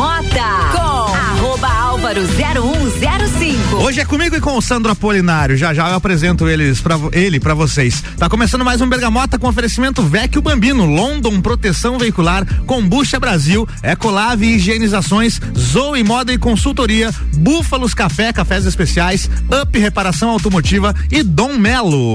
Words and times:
Bergamota 0.00 0.40
com 0.72 1.14
arroba 1.14 1.68
álvaro 1.68 2.22
0105. 2.22 3.76
Hoje 3.76 4.00
é 4.00 4.04
comigo 4.06 4.34
e 4.34 4.40
com 4.40 4.56
o 4.56 4.62
Sandro 4.62 4.90
Apolinário. 4.90 5.58
Já 5.58 5.74
já 5.74 5.90
eu 5.90 5.96
apresento 5.96 6.48
eles 6.48 6.80
pra, 6.80 6.98
ele 7.12 7.38
para 7.38 7.52
vocês. 7.52 8.02
Tá 8.16 8.26
começando 8.26 8.64
mais 8.64 8.80
um 8.80 8.88
Bergamota 8.88 9.38
com 9.38 9.46
oferecimento 9.46 10.02
Vecchio 10.02 10.40
Bambino, 10.40 10.86
London 10.86 11.42
Proteção 11.42 11.98
Veicular, 11.98 12.46
Combucha 12.64 13.20
Brasil, 13.20 13.68
Ecolave 13.82 14.46
Higienizações, 14.46 15.38
Zoe 15.54 16.02
Moda 16.02 16.32
e 16.32 16.38
Consultoria, 16.38 17.12
Búfalos 17.36 17.92
Café, 17.92 18.32
Cafés 18.32 18.64
Especiais, 18.64 19.28
Up 19.62 19.78
Reparação 19.78 20.30
Automotiva 20.30 20.94
e 21.10 21.22
Dom 21.22 21.58
Melo. 21.58 22.14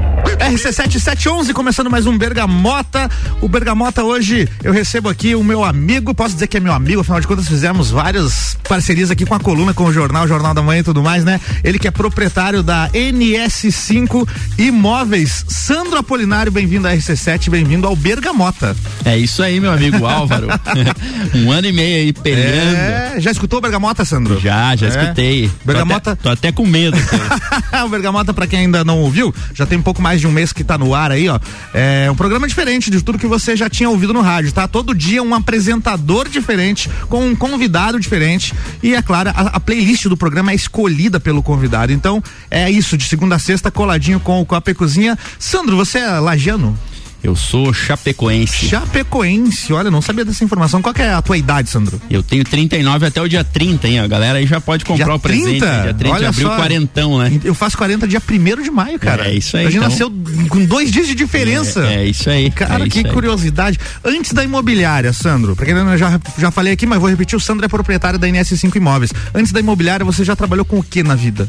RC7711, 0.41 1.53
começando 1.53 1.89
mais 1.89 2.07
um 2.07 2.17
Bergamota. 2.17 3.09
O 3.41 3.47
Bergamota 3.47 4.03
hoje 4.03 4.49
eu 4.63 4.73
recebo 4.73 5.07
aqui 5.07 5.35
o 5.35 5.43
meu 5.43 5.63
amigo, 5.63 6.15
posso 6.15 6.33
dizer 6.33 6.47
que 6.47 6.57
é 6.57 6.59
meu 6.59 6.73
amigo, 6.73 7.01
afinal 7.01 7.21
de 7.21 7.27
contas 7.27 7.47
fizemos 7.47 7.91
várias 7.91 8.57
parcerias 8.67 9.11
aqui 9.11 9.23
com 9.23 9.35
a 9.35 9.39
coluna, 9.39 9.71
com 9.71 9.85
o 9.85 9.93
jornal, 9.93 10.27
Jornal 10.27 10.53
da 10.55 10.61
Manhã 10.63 10.79
e 10.79 10.83
tudo 10.83 11.03
mais, 11.03 11.23
né? 11.23 11.39
Ele 11.63 11.77
que 11.77 11.87
é 11.87 11.91
proprietário 11.91 12.63
da 12.63 12.89
NS5 12.89 14.27
Imóveis. 14.57 15.45
Sandro 15.47 15.99
Apolinário, 15.99 16.51
bem-vindo 16.51 16.87
à 16.87 16.91
RC7, 16.91 17.49
bem-vindo 17.49 17.85
ao 17.85 17.95
Bergamota. 17.95 18.75
É 19.05 19.15
isso 19.15 19.43
aí, 19.43 19.59
meu 19.59 19.71
amigo 19.71 20.05
Álvaro. 20.07 20.47
um 21.35 21.51
ano 21.51 21.67
e 21.67 21.71
meio 21.71 21.97
aí 21.97 22.13
peleando. 22.13 22.77
É, 22.77 23.15
já 23.19 23.29
escutou 23.29 23.59
o 23.59 23.61
Bergamota, 23.61 24.03
Sandro? 24.05 24.39
Já, 24.39 24.75
já 24.75 24.87
é. 24.87 24.89
escutei. 24.89 25.51
Bergamota. 25.63 26.15
Tô 26.15 26.29
até, 26.29 26.41
tô 26.41 26.47
até 26.47 26.51
com 26.51 26.65
medo. 26.65 26.97
o 27.85 27.89
Bergamota, 27.89 28.33
para 28.33 28.47
quem 28.47 28.61
ainda 28.61 28.83
não 28.83 28.97
ouviu, 28.99 29.33
já 29.53 29.67
tem 29.67 29.77
um 29.77 29.83
pouco 29.83 30.01
mais 30.01 30.19
de 30.19 30.27
um 30.27 30.30
mês 30.31 30.53
que 30.53 30.63
tá 30.63 30.77
no 30.77 30.95
ar 30.95 31.11
aí, 31.11 31.27
ó. 31.29 31.39
É 31.73 32.09
um 32.09 32.15
programa 32.15 32.47
diferente 32.47 32.89
de 32.89 33.01
tudo 33.01 33.19
que 33.19 33.27
você 33.27 33.55
já 33.55 33.69
tinha 33.69 33.89
ouvido 33.89 34.13
no 34.13 34.21
rádio, 34.21 34.51
tá? 34.51 34.67
Todo 34.67 34.95
dia 34.95 35.21
um 35.21 35.33
apresentador 35.33 36.27
diferente, 36.29 36.89
com 37.09 37.27
um 37.27 37.35
convidado 37.35 37.99
diferente. 37.99 38.53
E 38.81 38.95
é 38.95 39.01
claro, 39.01 39.29
a, 39.29 39.41
a 39.57 39.59
playlist 39.59 40.05
do 40.05 40.17
programa 40.17 40.51
é 40.51 40.55
escolhida 40.55 41.19
pelo 41.19 41.43
convidado. 41.43 41.91
Então, 41.91 42.23
é 42.49 42.69
isso, 42.69 42.97
de 42.97 43.03
segunda 43.03 43.35
a 43.35 43.39
sexta, 43.39 43.71
coladinho 43.71 44.19
com 44.19 44.41
o 44.41 44.45
Copa 44.45 44.71
e 44.71 44.73
Cozinha. 44.73 45.17
Sandro, 45.37 45.75
você 45.75 45.99
é 45.99 46.19
lagiano? 46.19 46.77
Eu 47.23 47.35
sou 47.35 47.71
chapecoense. 47.71 48.67
Chapecoense, 48.67 49.71
olha, 49.71 49.91
não 49.91 50.01
sabia 50.01 50.25
dessa 50.25 50.43
informação. 50.43 50.81
Qual 50.81 50.93
é 50.97 51.13
a 51.13 51.21
tua 51.21 51.37
idade, 51.37 51.69
Sandro? 51.69 52.01
Eu 52.09 52.23
tenho 52.23 52.43
39 52.43 53.05
até 53.05 53.21
o 53.21 53.27
dia 53.27 53.43
30, 53.43 53.87
hein? 53.87 53.99
A 53.99 54.07
galera 54.07 54.39
aí 54.39 54.47
já 54.47 54.59
pode 54.59 54.83
comprar 54.83 55.05
dia 55.05 55.13
o 55.13 55.19
presente. 55.19 55.59
30? 55.59 55.81
Dia 55.83 55.93
30 55.93 56.09
olha 56.15 56.19
de 56.19 56.25
abril, 56.25 56.47
só. 56.47 56.55
quarentão, 56.55 57.19
né? 57.19 57.39
Eu 57.43 57.53
faço 57.53 57.77
40 57.77 58.07
dia 58.07 58.19
1 58.19 58.63
de 58.63 58.71
maio, 58.71 58.97
cara. 58.97 59.27
É 59.27 59.35
isso 59.35 59.55
aí, 59.55 59.67
A 59.67 59.69
gente 59.69 59.77
então. 59.77 59.89
nasceu 59.89 60.11
com 60.49 60.65
dois 60.65 60.91
dias 60.91 61.07
de 61.07 61.13
diferença. 61.13 61.85
É, 61.85 61.95
é 61.97 62.05
isso 62.07 62.27
aí. 62.29 62.49
Cara, 62.49 62.85
é 62.85 62.89
que 62.89 62.99
isso 62.99 63.07
aí. 63.07 63.13
curiosidade. 63.13 63.79
Antes 64.03 64.33
da 64.33 64.43
imobiliária, 64.43 65.13
Sandro, 65.13 65.55
pra 65.55 65.65
quem 65.65 65.75
eu 65.75 65.97
já, 65.97 66.19
já 66.39 66.49
falei 66.49 66.73
aqui, 66.73 66.87
mas 66.87 66.99
vou 66.99 67.09
repetir, 67.09 67.35
o 67.35 67.39
Sandro 67.39 67.65
é 67.65 67.69
proprietário 67.69 68.17
da 68.17 68.27
NS5 68.27 68.75
Imóveis. 68.75 69.13
Antes 69.33 69.51
da 69.51 69.59
imobiliária, 69.59 70.03
você 70.03 70.23
já 70.23 70.35
trabalhou 70.35 70.65
com 70.65 70.79
o 70.79 70.83
que 70.83 71.03
na 71.03 71.13
vida? 71.13 71.47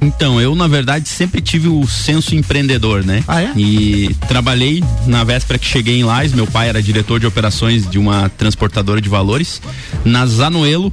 Então, 0.00 0.40
eu, 0.40 0.54
na 0.54 0.68
verdade, 0.68 1.08
sempre 1.08 1.40
tive 1.40 1.66
o 1.68 1.86
senso 1.86 2.34
empreendedor, 2.34 3.04
né? 3.04 3.22
Ah, 3.26 3.42
é? 3.42 3.52
E 3.56 4.14
trabalhei 4.28 4.82
na 5.06 5.24
véspera 5.24 5.58
que 5.58 5.66
cheguei 5.66 5.98
em 5.98 6.04
Lais, 6.04 6.32
meu 6.32 6.46
pai 6.46 6.68
era 6.68 6.80
diretor 6.82 7.18
de 7.18 7.26
operações 7.26 7.88
de 7.88 7.98
uma 7.98 8.28
transportadora 8.28 9.00
de 9.00 9.08
valores, 9.08 9.60
na 10.04 10.24
Zanuelo, 10.24 10.92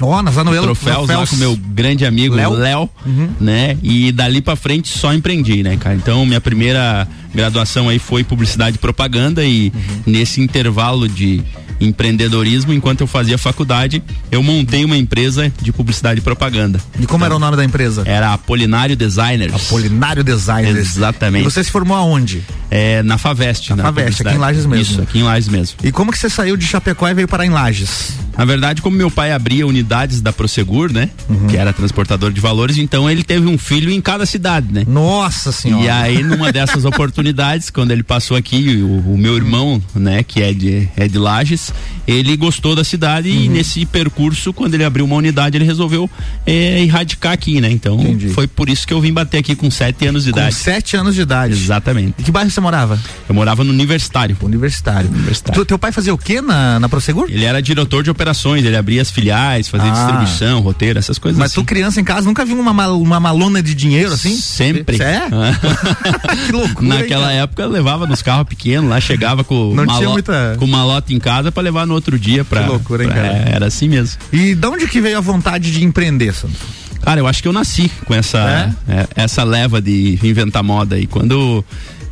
Ó, 0.00 0.22
na 0.22 0.30
Zanuelo. 0.30 0.66
troféus 0.66 1.08
lá 1.08 1.26
com 1.26 1.36
meu 1.36 1.56
grande 1.56 2.04
amigo 2.06 2.34
Léo. 2.34 2.52
Léo, 2.52 2.90
Uhum. 3.04 3.28
né? 3.40 3.76
E 3.82 4.12
dali 4.12 4.40
pra 4.40 4.54
frente 4.56 4.88
só 4.88 5.12
empreendi, 5.12 5.62
né, 5.62 5.76
cara? 5.76 5.94
Então 5.96 6.24
minha 6.24 6.40
primeira 6.40 7.08
graduação 7.34 7.88
aí 7.88 7.98
foi 7.98 8.22
publicidade 8.24 8.76
e 8.76 8.78
propaganda 8.78 9.44
e 9.44 9.72
Uhum. 9.74 10.02
nesse 10.06 10.40
intervalo 10.40 11.08
de 11.08 11.42
empreendedorismo, 11.80 12.72
enquanto 12.72 13.00
eu 13.02 13.06
fazia 13.06 13.36
faculdade, 13.36 14.02
eu 14.30 14.42
montei 14.42 14.84
uma 14.84 14.96
empresa 14.96 15.52
de 15.60 15.72
publicidade 15.72 16.20
e 16.20 16.22
propaganda. 16.22 16.80
E 16.98 17.06
como 17.06 17.24
era 17.24 17.34
o 17.34 17.38
nome 17.38 17.56
da 17.56 17.64
empresa? 17.64 18.02
Era 18.06 18.32
Apolinário 18.32 18.96
Designers. 18.96 19.52
Apolinário 19.54 20.22
Designer. 20.24 20.76
Exatamente. 20.76 21.42
E 21.42 21.44
você 21.50 21.62
se 21.62 21.70
formou 21.70 21.96
aonde? 21.96 22.42
É, 22.70 23.02
na 23.02 23.18
Faveste. 23.18 23.74
Na 23.74 23.82
Faveste, 23.84 24.22
aqui 24.26 24.34
em 24.36 24.38
Lages 24.38 24.66
mesmo. 24.66 24.82
Isso, 24.82 25.02
aqui 25.02 25.18
em 25.18 25.22
Lages 25.22 25.48
mesmo. 25.48 25.76
E 25.82 25.92
como 25.92 26.10
que 26.10 26.18
você 26.18 26.30
saiu 26.30 26.56
de 26.56 26.66
Chapecó 26.66 27.08
e 27.08 27.14
veio 27.14 27.28
parar 27.28 27.46
em 27.46 27.50
Lages? 27.50 28.12
Na 28.36 28.44
verdade, 28.44 28.82
como 28.82 28.96
meu 28.96 29.10
pai 29.12 29.30
abria 29.30 29.64
unidades 29.64 30.20
da 30.20 30.32
Prosegur, 30.32 30.92
né? 30.92 31.08
Uhum. 31.28 31.46
Que 31.46 31.56
era 31.56 31.72
transportador 31.72 32.32
de 32.32 32.40
valores, 32.40 32.78
então 32.78 33.08
ele 33.08 33.22
teve 33.22 33.46
um 33.46 33.56
filho 33.56 33.90
em 33.92 34.00
cada 34.00 34.26
cidade, 34.26 34.66
né? 34.72 34.84
Nossa 34.88 35.52
senhora. 35.52 35.84
E 35.84 35.88
aí, 35.88 36.20
numa 36.22 36.50
dessas 36.50 36.84
oportunidades, 36.84 37.23
quando 37.72 37.90
ele 37.90 38.02
passou 38.02 38.36
aqui, 38.36 38.80
o, 38.82 39.12
o 39.14 39.18
meu 39.18 39.36
irmão, 39.36 39.82
né, 39.94 40.22
que 40.22 40.42
é 40.42 40.52
de, 40.52 40.88
é 40.96 41.06
de 41.08 41.18
Lages, 41.18 41.72
ele 42.06 42.36
gostou 42.36 42.74
da 42.74 42.84
cidade 42.84 43.30
Uhum. 43.30 43.44
e 43.44 43.48
nesse 43.48 43.86
percurso, 43.86 44.52
quando 44.52 44.74
ele 44.74 44.84
abriu 44.84 45.04
uma 45.04 45.16
unidade, 45.16 45.56
ele 45.56 45.64
resolveu 45.64 46.08
é, 46.46 46.82
erradicar 46.82 47.32
aqui, 47.32 47.60
né? 47.60 47.70
Então, 47.70 47.98
Entendi. 48.00 48.28
foi 48.30 48.46
por 48.46 48.68
isso 48.68 48.86
que 48.86 48.92
eu 48.92 49.00
vim 49.00 49.12
bater 49.12 49.38
aqui 49.38 49.54
com 49.54 49.70
sete 49.70 50.06
anos 50.06 50.24
de 50.24 50.32
Com 50.32 50.38
idade. 50.38 50.54
sete 50.54 50.96
anos 50.96 51.14
de 51.14 51.22
idade. 51.22 51.54
Exatamente. 51.54 52.14
E 52.18 52.22
que 52.22 52.30
bairro 52.30 52.50
você 52.50 52.60
morava? 52.60 52.98
Eu 53.28 53.34
morava 53.34 53.64
no 53.64 53.70
Universitário. 53.72 54.36
Universitário. 54.42 55.08
Universitário. 55.10 55.60
Tu- 55.60 55.64
teu 55.66 55.78
pai 55.78 55.92
fazia 55.92 56.12
o 56.12 56.18
quê 56.18 56.40
na, 56.40 56.78
na 56.80 56.88
Prosegur? 56.88 57.26
Ele 57.30 57.44
era 57.44 57.62
diretor 57.62 58.02
de 58.02 58.10
operações, 58.10 58.64
ele 58.64 58.76
abria 58.76 59.00
as 59.00 59.10
filiais, 59.10 59.68
fazia 59.68 59.90
Ah. 59.90 59.94
distribuição, 59.94 60.60
roteiro, 60.60 60.98
essas 60.98 61.18
coisas 61.18 61.38
Mas 61.38 61.52
assim. 61.52 61.60
tu, 61.60 61.64
criança 61.66 62.00
em 62.00 62.04
casa, 62.04 62.26
nunca 62.26 62.44
viu 62.44 62.58
uma, 62.58 62.72
mal- 62.72 63.00
uma 63.00 63.18
malona 63.20 63.62
de 63.62 63.74
dinheiro 63.74 64.12
assim? 64.12 64.36
Sempre. 64.36 65.00
É? 65.02 65.22
que 66.46 66.52
loucura. 66.52 66.88
Naquela 67.14 67.32
época 67.32 67.66
levava 67.66 68.06
nos 68.06 68.22
carros 68.22 68.46
pequenos, 68.48 68.88
lá 68.90 69.00
chegava 69.00 69.42
com 69.44 69.74
Não 69.74 69.84
malo- 69.84 69.98
tinha 69.98 70.10
muita- 70.10 70.56
com 70.58 70.66
malota 70.66 71.12
em 71.12 71.18
casa 71.18 71.50
pra 71.52 71.62
levar 71.62 71.86
no 71.86 71.94
outro 71.94 72.18
dia 72.18 72.44
pra. 72.44 72.62
Que 72.62 72.68
loucura, 72.68 73.04
hein, 73.04 73.10
pra- 73.10 73.22
cara? 73.22 73.34
é, 73.50 73.52
Era 73.54 73.66
assim 73.66 73.88
mesmo. 73.88 74.18
E 74.32 74.54
de 74.54 74.66
onde 74.66 74.86
que 74.86 75.00
veio 75.00 75.18
a 75.18 75.20
vontade 75.20 75.70
de 75.70 75.84
empreender, 75.84 76.32
Sandro? 76.34 76.56
Cara, 77.02 77.20
eu 77.20 77.26
acho 77.26 77.42
que 77.42 77.48
eu 77.48 77.52
nasci 77.52 77.90
com 78.06 78.14
essa 78.14 78.74
é, 78.88 79.06
essa 79.14 79.44
leva 79.44 79.80
de 79.80 80.18
inventar 80.22 80.62
moda 80.62 80.98
e 80.98 81.06
quando 81.06 81.62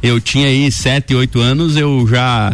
eu 0.02 0.20
tinha 0.20 0.46
aí 0.48 0.70
sete, 0.70 1.14
oito 1.14 1.40
anos 1.40 1.76
eu 1.76 2.06
já 2.08 2.52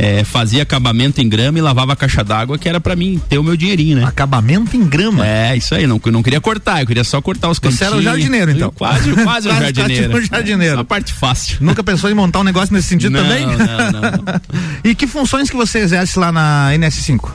é, 0.00 0.24
fazia 0.24 0.62
acabamento 0.62 1.20
em 1.20 1.28
grama 1.28 1.58
e 1.58 1.60
lavava 1.60 1.92
a 1.92 1.96
caixa 1.96 2.24
d'água 2.24 2.56
que 2.56 2.66
era 2.66 2.80
pra 2.80 2.96
mim 2.96 3.20
ter 3.28 3.36
o 3.36 3.42
meu 3.44 3.54
dinheirinho, 3.54 3.98
né? 3.98 4.04
Acabamento 4.06 4.74
em 4.74 4.82
grama. 4.82 5.26
É, 5.26 5.54
isso 5.54 5.74
aí, 5.74 5.86
não, 5.86 6.00
eu 6.02 6.12
não 6.12 6.22
queria 6.22 6.40
cortar, 6.40 6.80
eu 6.80 6.86
queria 6.86 7.04
só 7.04 7.20
cortar 7.20 7.50
os 7.50 7.58
cantinhos. 7.58 7.78
Você 7.80 7.84
era 7.84 7.96
o 7.96 8.00
jardineiro, 8.00 8.50
então. 8.50 8.72
Quase, 8.74 9.12
quase 9.12 9.48
Quase 9.48 9.48
jardineiro. 9.48 10.16
um 10.16 10.22
jardineiro. 10.22 10.80
A 10.80 10.84
parte 10.84 11.12
fácil. 11.12 11.58
Nunca 11.60 11.84
pensou 11.84 12.08
em 12.08 12.14
montar 12.14 12.40
um 12.40 12.44
negócio 12.44 12.74
nesse 12.74 12.88
sentido 12.88 13.12
Não, 13.12 13.22
também? 13.22 13.44
não, 13.44 13.58
não, 13.58 14.00
não. 14.00 14.40
e 14.82 14.94
que 14.94 15.06
funções 15.06 15.50
que 15.50 15.56
você 15.56 15.80
exerce 15.80 16.18
lá 16.18 16.32
na 16.32 16.70
NS5? 16.72 17.28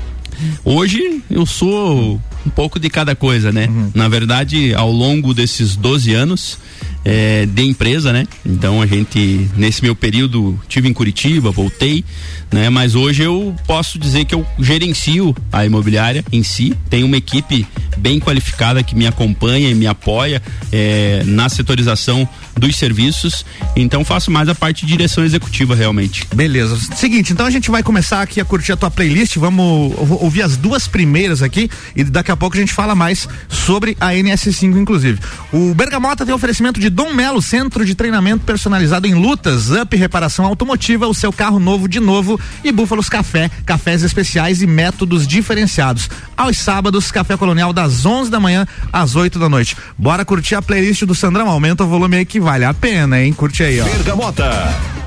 Hoje 0.64 1.22
eu 1.30 1.46
sou 1.46 2.20
um 2.46 2.50
pouco 2.50 2.80
de 2.80 2.90
cada 2.90 3.16
coisa, 3.16 3.52
né? 3.52 3.68
Uhum. 3.68 3.92
Na 3.94 4.08
verdade, 4.08 4.74
ao 4.74 4.92
longo 4.92 5.34
desses 5.34 5.76
12 5.76 6.14
anos 6.14 6.58
é, 7.04 7.46
de 7.46 7.64
empresa, 7.64 8.12
né? 8.14 8.26
Então 8.46 8.82
a 8.82 8.86
gente, 8.88 9.50
nesse 9.56 9.82
meu 9.84 9.96
período, 9.96 10.60
tive 10.68 10.88
em 10.90 10.94
Curitiba, 10.94 11.52
voltei, 11.52 12.04
né? 12.52 12.70
Mas 12.70 12.96
hoje 12.96 13.24
eu 13.24 13.56
posso 13.68 13.98
dizer 14.00 14.26
que 14.26 14.34
eu 14.36 14.46
gerencio 14.60 15.36
a 15.52 15.66
imobiliária 15.66 16.24
em 16.32 16.44
si, 16.44 16.74
tenho 16.90 17.06
uma 17.06 17.18
equipe 17.18 17.66
bem 17.98 18.20
qualificada 18.20 18.84
que 18.84 18.96
me 18.96 19.08
acompanha 19.08 19.70
e 19.70 19.76
me 19.76 19.88
apoia 19.88 20.42
é, 20.72 21.24
na 21.26 21.48
setorização 21.50 22.28
dos 22.58 22.76
serviços, 22.78 23.46
então 23.76 24.04
faço 24.06 24.32
mais 24.32 24.48
a 24.48 24.56
parte 24.56 24.86
de 24.86 24.92
direção 24.94 25.24
executiva 25.26 25.76
realmente. 25.76 26.26
Beleza. 26.34 26.78
Seguinte, 26.96 27.34
então 27.34 27.46
a 27.46 27.50
gente 27.50 27.70
vai 27.70 27.84
começar 27.84 28.22
aqui 28.22 28.40
a 28.40 28.46
curtir 28.46 28.72
a 28.72 28.78
tua 28.78 28.90
playlist. 28.90 29.36
Vamos 29.38 29.94
ou- 29.98 30.24
ouvir 30.24 30.42
as 30.42 30.56
duas 30.56 30.88
primeiras 30.88 31.42
aqui 31.42 31.70
e 31.96 32.04
daqui 32.04 32.32
a 32.32 32.35
pouco 32.38 32.56
a 32.56 32.60
gente 32.60 32.74
fala 32.74 32.96
mais 32.96 33.28
sobre 33.50 33.96
a 34.00 34.12
NS5, 34.12 34.78
inclusive. 34.78 35.20
O 35.52 35.74
Bergamota 35.74 36.26
tem 36.26 36.34
oferecimento 36.34 36.80
de 36.80 36.90
Dom 36.90 37.14
Melo, 37.14 37.42
centro 37.42 37.86
de 37.86 37.96
treinamento 37.96 38.46
personalizado 38.46 39.08
em 39.08 39.14
lutas, 39.14 39.72
up 39.72 39.96
reparação 39.96 40.46
automotiva, 40.46 41.08
o 41.08 41.14
seu 41.14 41.32
carro 41.32 41.60
novo 41.60 41.88
de 41.88 42.00
novo 42.00 42.40
e 42.64 42.72
Búfalos 42.72 43.10
Café, 43.10 43.50
cafés 43.66 44.04
especiais 44.04 44.62
e 44.62 44.68
métodos 44.68 45.28
diferenciados. 45.28 46.10
Aos 46.36 46.58
sábados, 46.58 47.12
Café 47.12 47.38
Colonial 47.38 47.72
das 47.72 48.06
11 48.06 48.30
da 48.30 48.40
manhã 48.40 48.68
às 48.92 49.16
8 49.16 49.40
da 49.40 49.50
noite. 49.50 49.76
Bora 49.98 50.26
curtir 50.26 50.56
a 50.56 50.62
playlist 50.62 51.04
do 51.04 51.16
Sandrão. 51.16 51.50
Aumenta 51.50 51.84
o 51.84 51.88
volume 51.88 52.18
aí 52.18 52.26
que 52.26 52.40
vale 52.40 52.66
a 52.66 52.74
pena, 52.74 53.22
hein? 53.22 53.34
Curte 53.34 53.64
aí, 53.64 53.80
ó. 53.80 53.86
Bergamota. 53.86 55.05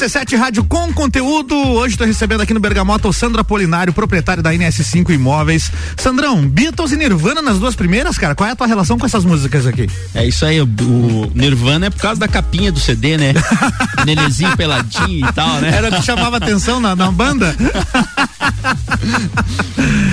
RC7 0.00 0.34
Rádio 0.34 0.64
com 0.64 0.90
conteúdo. 0.94 1.54
Hoje 1.54 1.92
estou 1.92 2.06
recebendo 2.06 2.40
aqui 2.40 2.54
no 2.54 2.60
Bergamota 2.60 3.06
o 3.06 3.12
Sandro 3.12 3.38
Apolinário, 3.38 3.92
proprietário 3.92 4.42
da 4.42 4.50
NS5 4.50 5.10
Imóveis. 5.10 5.70
Sandrão, 5.94 6.40
Beatles 6.40 6.92
e 6.92 6.96
Nirvana 6.96 7.42
nas 7.42 7.58
duas 7.58 7.74
primeiras, 7.74 8.16
cara. 8.16 8.34
Qual 8.34 8.48
é 8.48 8.52
a 8.52 8.56
tua 8.56 8.66
relação 8.66 8.98
com 8.98 9.04
essas 9.04 9.26
músicas 9.26 9.66
aqui? 9.66 9.90
É 10.14 10.26
isso 10.26 10.46
aí, 10.46 10.58
o, 10.58 10.64
o 10.64 11.30
Nirvana 11.34 11.88
é 11.88 11.90
por 11.90 12.00
causa 12.00 12.18
da 12.18 12.26
capinha 12.26 12.72
do 12.72 12.80
CD, 12.80 13.18
né? 13.18 13.34
Nenezinho 14.06 14.56
peladinho 14.56 15.28
e 15.28 15.32
tal, 15.34 15.60
né? 15.60 15.70
Era 15.76 15.90
o 15.90 15.92
que 15.92 16.02
chamava 16.02 16.38
atenção 16.38 16.80
na, 16.80 16.96
na 16.96 17.12
banda? 17.12 17.54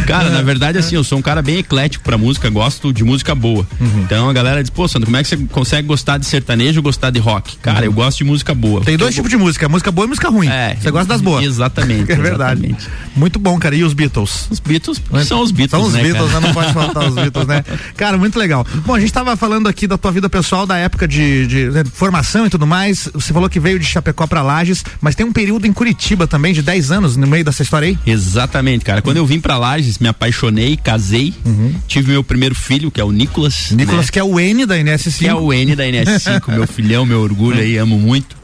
Cara, 0.07 0.29
na 0.29 0.41
verdade, 0.41 0.77
assim, 0.77 0.95
eu 0.95 1.03
sou 1.03 1.17
um 1.17 1.21
cara 1.21 1.41
bem 1.41 1.57
eclético 1.57 2.03
pra 2.03 2.17
música, 2.17 2.49
gosto 2.49 2.93
de 2.93 3.03
música 3.03 3.35
boa. 3.35 3.67
Uhum. 3.79 4.03
Então 4.03 4.29
a 4.29 4.33
galera 4.33 4.63
diz, 4.63 4.69
pô, 4.69 4.87
Sandro, 4.87 5.07
como 5.07 5.17
é 5.17 5.23
que 5.23 5.29
você 5.29 5.37
consegue 5.37 5.87
gostar 5.87 6.17
de 6.17 6.25
sertanejo 6.25 6.79
ou 6.79 6.83
gostar 6.83 7.09
de 7.09 7.19
rock? 7.19 7.57
Cara, 7.57 7.79
uhum. 7.79 7.85
eu 7.85 7.93
gosto 7.93 8.19
de 8.19 8.23
música 8.23 8.55
boa. 8.55 8.81
Tem 8.81 8.95
dois 8.95 9.13
tipos 9.13 9.29
de 9.29 9.37
música, 9.37 9.67
música 9.67 9.91
boa 9.91 10.05
e 10.05 10.09
música 10.09 10.29
ruim. 10.29 10.47
É. 10.47 10.77
Você 10.79 10.89
gosta 10.91 11.07
das 11.07 11.21
boas. 11.21 11.43
Exatamente. 11.43 12.07
É 12.17 12.19
verdade. 12.19 12.65
Exatamente. 12.65 12.87
Muito 13.15 13.37
bom, 13.37 13.59
cara. 13.59 13.75
E 13.75 13.83
os 13.83 13.93
Beatles? 13.93 14.47
Os 14.49 14.59
Beatles 14.59 15.01
são 15.25 15.41
os 15.41 15.51
Beatles, 15.51 15.71
São 15.71 15.87
os 15.87 15.93
né, 15.93 16.01
Beatles, 16.01 16.31
né? 16.31 16.39
Não 16.39 16.53
pode 16.53 16.73
faltar 16.73 17.07
os 17.07 17.15
Beatles, 17.15 17.47
né? 17.47 17.63
Cara, 17.95 18.17
muito 18.17 18.39
legal. 18.39 18.65
Bom, 18.85 18.95
a 18.95 18.99
gente 18.99 19.11
tava 19.11 19.35
falando 19.35 19.67
aqui 19.67 19.87
da 19.87 19.97
tua 19.97 20.11
vida 20.11 20.29
pessoal, 20.29 20.65
da 20.65 20.77
época 20.77 21.07
de, 21.07 21.45
de, 21.47 21.69
de 21.71 21.89
formação 21.91 22.45
e 22.45 22.49
tudo 22.49 22.65
mais. 22.65 23.09
Você 23.13 23.33
falou 23.33 23.49
que 23.49 23.59
veio 23.59 23.77
de 23.77 23.85
Chapecó 23.85 24.25
pra 24.25 24.41
Lages, 24.41 24.83
mas 25.01 25.15
tem 25.15 25.25
um 25.25 25.33
período 25.33 25.67
em 25.67 25.73
Curitiba 25.73 26.27
também, 26.27 26.53
de 26.53 26.61
10 26.61 26.91
anos, 26.91 27.17
no 27.17 27.27
meio 27.27 27.43
dessa 27.43 27.61
história 27.61 27.87
aí? 27.87 27.97
Exatamente, 28.05 28.36
cara. 28.83 29.01
Quando 29.01 29.17
eu 29.17 29.25
vim 29.25 29.39
pra 29.39 29.57
Lages, 29.57 29.97
me 29.97 30.07
apaixonei, 30.07 30.77
casei, 30.77 31.33
uhum. 31.45 31.73
tive 31.87 32.11
meu 32.11 32.23
primeiro 32.23 32.53
filho, 32.53 32.91
que 32.91 32.99
é 32.99 33.03
o 33.03 33.11
Nicolas. 33.11 33.71
Nicolas, 33.71 34.05
né? 34.05 34.11
que 34.11 34.19
é 34.19 34.23
o 34.23 34.39
N 34.39 34.65
da 34.65 34.75
NS5. 34.75 35.17
Que 35.17 35.27
é 35.27 35.33
o 35.33 35.53
N 35.53 35.75
da 35.75 35.83
NS5, 35.85 36.53
meu 36.53 36.67
filhão, 36.67 37.05
meu 37.05 37.21
orgulho 37.21 37.59
aí, 37.59 37.77
amo 37.77 37.97
muito. 37.97 38.35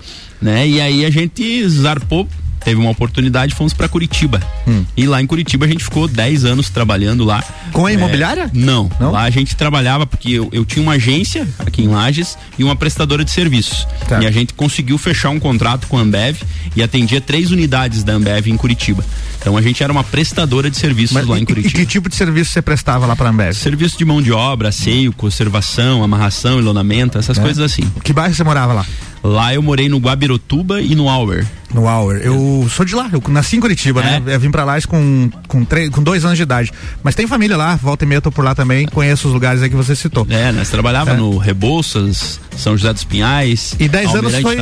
Né? 0.41 0.67
E 0.67 0.81
aí 0.81 1.05
a 1.05 1.09
gente 1.09 1.67
zarpou 1.69 2.27
teve 2.63 2.79
uma 2.79 2.89
oportunidade, 2.89 3.53
fomos 3.53 3.74
para 3.74 3.88
Curitiba. 3.88 4.41
Hum. 4.67 4.84
E 4.96 5.05
lá 5.05 5.22
em 5.22 5.27
Curitiba 5.27 5.65
a 5.65 5.67
gente 5.67 5.84
ficou 5.84 6.08
10 6.08 6.46
anos 6.46 6.70
trabalhando 6.70 7.24
lá. 7.24 7.43
Com 7.72 7.86
a 7.86 7.91
é, 7.91 7.96
imobiliária? 7.96 8.50
Não, 8.53 8.89
não, 9.00 9.12
Lá 9.12 9.24
a 9.24 9.29
gente 9.29 9.55
trabalhava 9.55 10.05
porque 10.05 10.32
eu, 10.32 10.50
eu, 10.51 10.65
tinha 10.65 10.82
uma 10.82 10.93
agência 10.93 11.48
aqui 11.60 11.84
em 11.84 11.88
Lages 11.88 12.38
e 12.58 12.63
uma 12.63 12.75
prestadora 12.75 13.24
de 13.24 13.32
serviços. 13.32 13.88
Tá. 14.08 14.22
E 14.22 14.27
a 14.27 14.32
gente 14.32 14.53
conseguiu 14.53 14.98
fechar 14.98 15.29
um 15.29 15.39
contrato 15.39 15.88
com 15.88 15.98
a 15.98 16.01
Ambev 16.01 16.38
e 16.75 16.84
atendia 16.84 17.20
três 17.20 17.51
unidades 17.51 18.03
da 18.03 18.13
Ambev 18.13 18.48
em 18.48 18.58
Curitiba. 18.58 19.03
Então 19.39 19.58
a 19.58 19.62
gente 19.62 19.84
era 19.84 19.91
uma 19.91 20.03
prestadora 20.03 20.70
de 20.70 20.77
serviços 20.77 21.13
Mas, 21.13 21.27
lá 21.27 21.38
em 21.38 21.46
Curitiba. 21.46 21.77
E 21.77 21.86
que 21.86 21.86
tipo 21.86 22.10
de 22.10 22.15
serviço 22.15 22.51
você 22.51 22.62
prestava 22.62 23.05
lá 23.05 23.15
para 23.15 23.27
a 23.27 23.32
Ambev? 23.32 23.53
Serviço 23.53 23.98
de 23.98 24.05
mão 24.05 24.22
de 24.22 24.32
obra, 24.32 24.72
seio, 24.72 25.12
conservação, 25.13 26.03
amarração, 26.03 26.60
ilonamento, 26.60 27.17
essas 27.17 27.38
é. 27.38 27.41
coisas 27.41 27.63
assim. 27.63 27.84
Que 28.03 28.13
bairro 28.13 28.34
você 28.34 28.43
morava 28.43 28.74
lá? 28.74 28.86
Lá 29.24 29.53
eu 29.53 29.62
morei 29.62 29.88
no 29.88 30.00
Guabirotuba 30.00 30.82
e 30.82 30.96
no 30.96 31.08
Auer. 31.08 31.48
No 31.74 31.88
Auer. 31.88 32.22
Eu 32.22 32.68
sou 32.70 32.86
de 32.86 32.94
lá, 32.94 33.10
eu 33.12 33.24
nasci 33.30 33.56
em 33.56 33.60
Curitiba, 33.60 34.01
é. 34.01 34.20
né? 34.20 34.36
Eu 34.36 34.39
vim 34.39 34.51
pra 34.51 34.65
lá 34.65 34.80
com, 34.82 35.30
com, 35.48 35.63
três, 35.63 35.89
com 35.89 36.03
dois 36.03 36.25
anos 36.25 36.38
de 36.38 36.44
idade. 36.44 36.72
Mas 37.01 37.15
tem 37.15 37.25
família 37.25 37.56
lá, 37.56 37.75
volta 37.75 38.03
e 38.03 38.08
meia 38.08 38.22
tô 38.22 38.32
por 38.32 38.44
lá 38.44 38.53
também, 38.53 38.86
conheço 38.86 39.27
os 39.27 39.34
lugares 39.34 39.62
aí 39.62 39.70
que 39.70 39.75
você 39.75 39.96
citou. 39.96 40.27
É, 40.30 40.51
nós 40.51 40.70
trabalhava 40.70 41.12
é. 41.12 41.18
no 41.18 41.38
Rebouças, 41.38 42.39
São 42.58 42.77
José 42.77 42.94
dos 42.94 43.06
Pinhais, 43.06 43.75
e 43.80 43.88
dez 43.88 44.13
anos 44.13 44.36
foi 44.36 44.58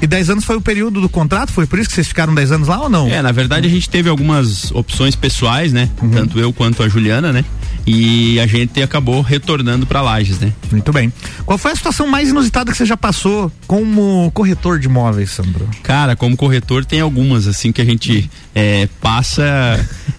E 0.00 0.06
10 0.06 0.30
anos 0.30 0.44
foi 0.44 0.56
o 0.56 0.60
período 0.60 1.00
do 1.00 1.08
contrato? 1.08 1.52
Foi 1.52 1.66
por 1.66 1.78
isso 1.78 1.88
que 1.88 1.94
vocês 1.96 2.06
ficaram 2.06 2.34
10 2.34 2.52
anos 2.52 2.68
lá 2.68 2.80
ou 2.80 2.88
não? 2.88 3.08
É, 3.08 3.20
na 3.20 3.32
verdade 3.32 3.66
a 3.66 3.70
gente 3.70 3.88
teve 3.90 4.08
algumas 4.08 4.70
opções 4.70 5.16
pessoais, 5.16 5.72
né? 5.72 5.90
Uhum. 6.00 6.10
Tanto 6.10 6.38
eu 6.38 6.52
quanto 6.52 6.82
a 6.82 6.88
Juliana, 6.88 7.32
né? 7.32 7.44
e 7.86 8.40
a 8.40 8.46
gente 8.46 8.82
acabou 8.82 9.20
retornando 9.20 9.86
para 9.86 10.00
Lages, 10.00 10.38
né? 10.38 10.52
Muito 10.70 10.92
bem. 10.92 11.12
Qual 11.44 11.58
foi 11.58 11.72
a 11.72 11.76
situação 11.76 12.06
mais 12.06 12.30
inusitada 12.30 12.72
que 12.72 12.78
você 12.78 12.86
já 12.86 12.96
passou 12.96 13.52
como 13.66 14.03
corretor 14.32 14.78
de 14.78 14.86
imóveis, 14.86 15.30
Sandro? 15.30 15.68
Cara, 15.82 16.16
como 16.16 16.36
corretor 16.36 16.84
tem 16.84 17.00
algumas 17.00 17.46
assim 17.46 17.72
que 17.72 17.80
a 17.80 17.84
gente 17.84 18.30
é, 18.54 18.88
passa, 19.00 19.44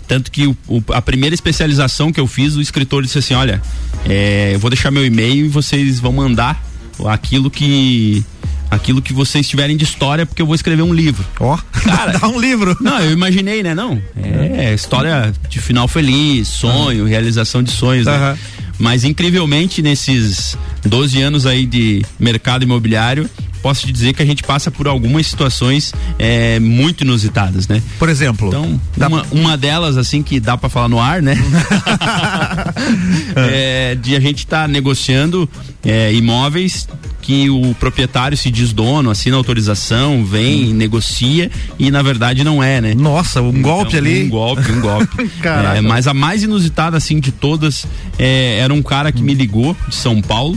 tanto 0.08 0.32
que 0.32 0.48
o, 0.48 0.58
o, 0.68 0.84
a 0.90 1.02
primeira 1.02 1.34
especialização 1.34 2.12
que 2.12 2.20
eu 2.20 2.28
fiz, 2.28 2.56
o 2.56 2.62
escritor 2.62 3.04
disse 3.04 3.20
assim, 3.20 3.34
olha, 3.34 3.62
é, 4.08 4.52
eu 4.54 4.60
vou 4.60 4.70
deixar 4.70 4.92
meu 4.92 5.06
e-mail 5.06 5.46
e 5.46 5.50
vocês 5.50 6.00
vão 6.00 6.14
mandar 6.14 6.64
aquilo 7.06 7.50
que 7.50 8.24
aquilo 8.70 9.02
que 9.02 9.14
vocês 9.14 9.48
tiverem 9.48 9.78
de 9.78 9.84
história, 9.84 10.26
porque 10.26 10.42
eu 10.42 10.46
vou 10.46 10.56
escrever 10.56 10.82
um 10.82 10.94
livro. 10.94 11.26
Ó, 11.40 11.56
oh, 11.56 11.80
cara, 11.80 12.14
dá 12.20 12.28
um 12.28 12.40
livro. 12.40 12.76
Não, 12.82 13.00
eu 13.00 13.12
imaginei, 13.12 13.64
né? 13.64 13.74
Não, 13.74 14.02
é, 14.16 14.74
história 14.74 15.34
de 15.50 15.60
final 15.60 15.88
feliz, 15.88 16.48
sonho, 16.48 17.04
uhum. 17.04 17.10
realização 17.10 17.64
de 17.64 17.72
sonhos, 17.72 18.06
né? 18.06 18.32
Uhum. 18.32 18.38
Mas 18.78 19.04
incrivelmente 19.04 19.82
nesses 19.82 20.58
12 20.86 21.22
anos 21.22 21.46
aí 21.46 21.66
de 21.66 22.04
mercado 22.20 22.64
imobiliário, 22.64 23.30
posso 23.66 23.88
te 23.88 23.92
dizer 23.92 24.14
que 24.14 24.22
a 24.22 24.26
gente 24.28 24.44
passa 24.44 24.70
por 24.70 24.88
algumas 24.88 25.26
situações 25.26 25.92
é, 26.20 26.60
muito 26.60 27.04
inusitadas, 27.04 27.68
né? 27.68 27.82
Por 27.98 28.10
exemplo? 28.10 28.50
Então, 28.50 28.80
uma, 28.96 29.26
uma 29.32 29.58
delas, 29.58 29.98
assim, 29.98 30.22
que 30.22 30.40
dá 30.40 30.56
para 30.56 30.70
falar 30.70 30.88
no 30.88 31.00
ar, 31.00 31.20
né? 31.20 31.36
é, 33.36 33.96
de 33.96 34.16
a 34.16 34.20
gente 34.20 34.46
estar 34.46 34.62
tá 34.62 34.68
negociando 34.68 35.50
é, 35.84 36.14
imóveis 36.14 36.88
que 37.24 37.50
o 37.50 37.74
proprietário 37.80 38.38
se 38.38 38.52
diz 38.52 38.72
dono, 38.72 39.10
assina 39.10 39.36
autorização, 39.36 40.24
vem, 40.24 40.66
hum. 40.66 40.76
negocia 40.76 41.50
e 41.80 41.90
na 41.90 42.04
verdade 42.04 42.44
não 42.44 42.62
é, 42.62 42.80
né? 42.80 42.94
Nossa, 42.94 43.42
um 43.42 43.50
então, 43.50 43.62
golpe 43.64 43.98
ali. 43.98 44.26
Um 44.26 44.30
golpe, 44.30 44.72
um 44.72 44.80
golpe. 44.80 45.32
é, 45.76 45.82
mas 45.82 46.06
a 46.06 46.14
mais 46.14 46.44
inusitada 46.44 46.98
assim 46.98 47.20
de 47.20 47.32
todas 47.32 47.88
é, 48.20 48.60
era 48.60 48.72
um 48.72 48.84
cara 48.84 49.12
que 49.12 49.24
me 49.24 49.34
ligou 49.34 49.76
de 49.90 49.96
São 49.96 50.22
Paulo, 50.22 50.56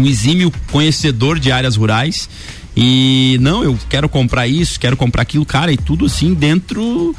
um 0.00 0.06
exímio 0.06 0.52
conhecedor 0.70 1.38
de 1.38 1.52
áreas 1.52 1.76
rurais 1.76 2.28
e 2.76 3.36
não, 3.40 3.62
eu 3.62 3.78
quero 3.88 4.08
comprar 4.08 4.46
isso, 4.46 4.78
quero 4.78 4.96
comprar 4.96 5.22
aquilo, 5.22 5.44
cara, 5.44 5.72
e 5.72 5.76
tudo 5.76 6.06
assim 6.06 6.34
dentro 6.34 7.14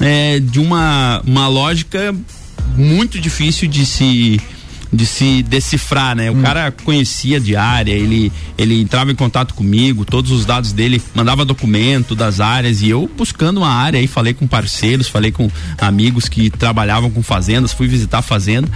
é, 0.00 0.38
de 0.38 0.60
uma, 0.60 1.22
uma 1.26 1.48
lógica 1.48 2.14
muito 2.76 3.18
difícil 3.18 3.68
de 3.68 3.84
se 3.86 4.40
de 4.92 5.06
se 5.06 5.44
decifrar, 5.44 6.16
né? 6.16 6.32
O 6.32 6.34
hum. 6.34 6.42
cara 6.42 6.72
conhecia 6.72 7.38
de 7.38 7.54
área, 7.54 7.92
ele, 7.92 8.32
ele 8.58 8.80
entrava 8.80 9.12
em 9.12 9.14
contato 9.14 9.54
comigo, 9.54 10.04
todos 10.04 10.32
os 10.32 10.44
dados 10.44 10.72
dele, 10.72 11.00
mandava 11.14 11.44
documento 11.44 12.16
das 12.16 12.40
áreas 12.40 12.82
e 12.82 12.90
eu 12.90 13.08
buscando 13.16 13.58
uma 13.58 13.72
área 13.72 14.00
aí, 14.00 14.08
falei 14.08 14.34
com 14.34 14.48
parceiros, 14.48 15.06
falei 15.06 15.30
com 15.30 15.48
amigos 15.78 16.28
que 16.28 16.50
trabalhavam 16.50 17.08
com 17.08 17.22
fazendas, 17.22 17.72
fui 17.72 17.86
visitar 17.86 18.18
a 18.18 18.22
fazenda 18.22 18.68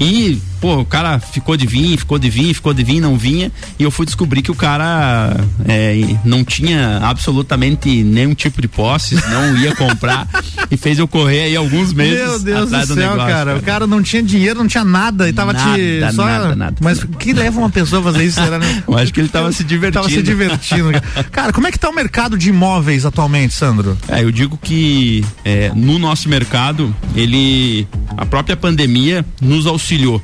e 0.00 0.40
pô, 0.64 0.80
o 0.80 0.84
cara 0.86 1.18
ficou 1.18 1.58
de 1.58 1.66
vir, 1.66 1.98
ficou 1.98 2.18
de 2.18 2.30
vir, 2.30 2.54
ficou 2.54 2.72
de 2.72 2.82
vir, 2.82 2.98
não 2.98 3.18
vinha. 3.18 3.52
E 3.78 3.82
eu 3.82 3.90
fui 3.90 4.06
descobrir 4.06 4.40
que 4.40 4.50
o 4.50 4.54
cara 4.54 5.36
é, 5.68 6.16
não 6.24 6.42
tinha 6.42 7.00
absolutamente 7.02 8.02
nenhum 8.02 8.34
tipo 8.34 8.62
de 8.62 8.68
posse, 8.68 9.14
não 9.28 9.58
ia 9.58 9.76
comprar. 9.76 10.26
e 10.70 10.76
fez 10.78 10.98
eu 10.98 11.06
correr 11.06 11.42
aí 11.42 11.56
alguns 11.56 11.92
meses. 11.92 12.18
Meu 12.18 12.38
Deus 12.38 12.70
do 12.70 12.76
céu, 12.76 12.86
do 12.86 12.96
negócio, 12.96 13.18
cara. 13.18 13.32
cara. 13.32 13.56
O 13.58 13.62
cara 13.62 13.86
não 13.86 14.02
tinha 14.02 14.22
dinheiro, 14.22 14.58
não 14.60 14.66
tinha 14.66 14.84
nada 14.84 15.28
e 15.28 15.34
tava 15.34 15.52
nada, 15.52 15.76
te. 15.76 16.14
Só... 16.14 16.24
Nada, 16.24 16.56
nada. 16.56 16.76
Mas 16.80 17.02
o 17.02 17.08
que 17.08 17.34
leva 17.34 17.58
uma 17.58 17.68
pessoa 17.68 18.00
a 18.00 18.04
fazer 18.04 18.24
isso? 18.24 18.42
Será, 18.42 18.58
né? 18.58 18.82
eu 18.88 18.96
acho 18.96 19.12
que 19.12 19.20
ele 19.20 19.28
tava 19.28 19.52
se 19.52 19.62
divertindo. 19.62 20.02
Tava 20.02 20.14
se 20.14 20.22
divertindo. 20.22 20.92
cara, 21.30 21.52
como 21.52 21.66
é 21.66 21.72
que 21.72 21.78
tá 21.78 21.90
o 21.90 21.94
mercado 21.94 22.38
de 22.38 22.48
imóveis 22.48 23.04
atualmente, 23.04 23.52
Sandro? 23.52 23.98
É, 24.08 24.22
eu 24.22 24.32
digo 24.32 24.56
que 24.56 25.22
é, 25.44 25.70
no 25.74 25.98
nosso 25.98 26.26
mercado, 26.26 26.96
ele. 27.14 27.86
A 28.16 28.24
própria 28.24 28.56
pandemia 28.56 29.26
nos 29.42 29.66
auxiliou 29.66 30.22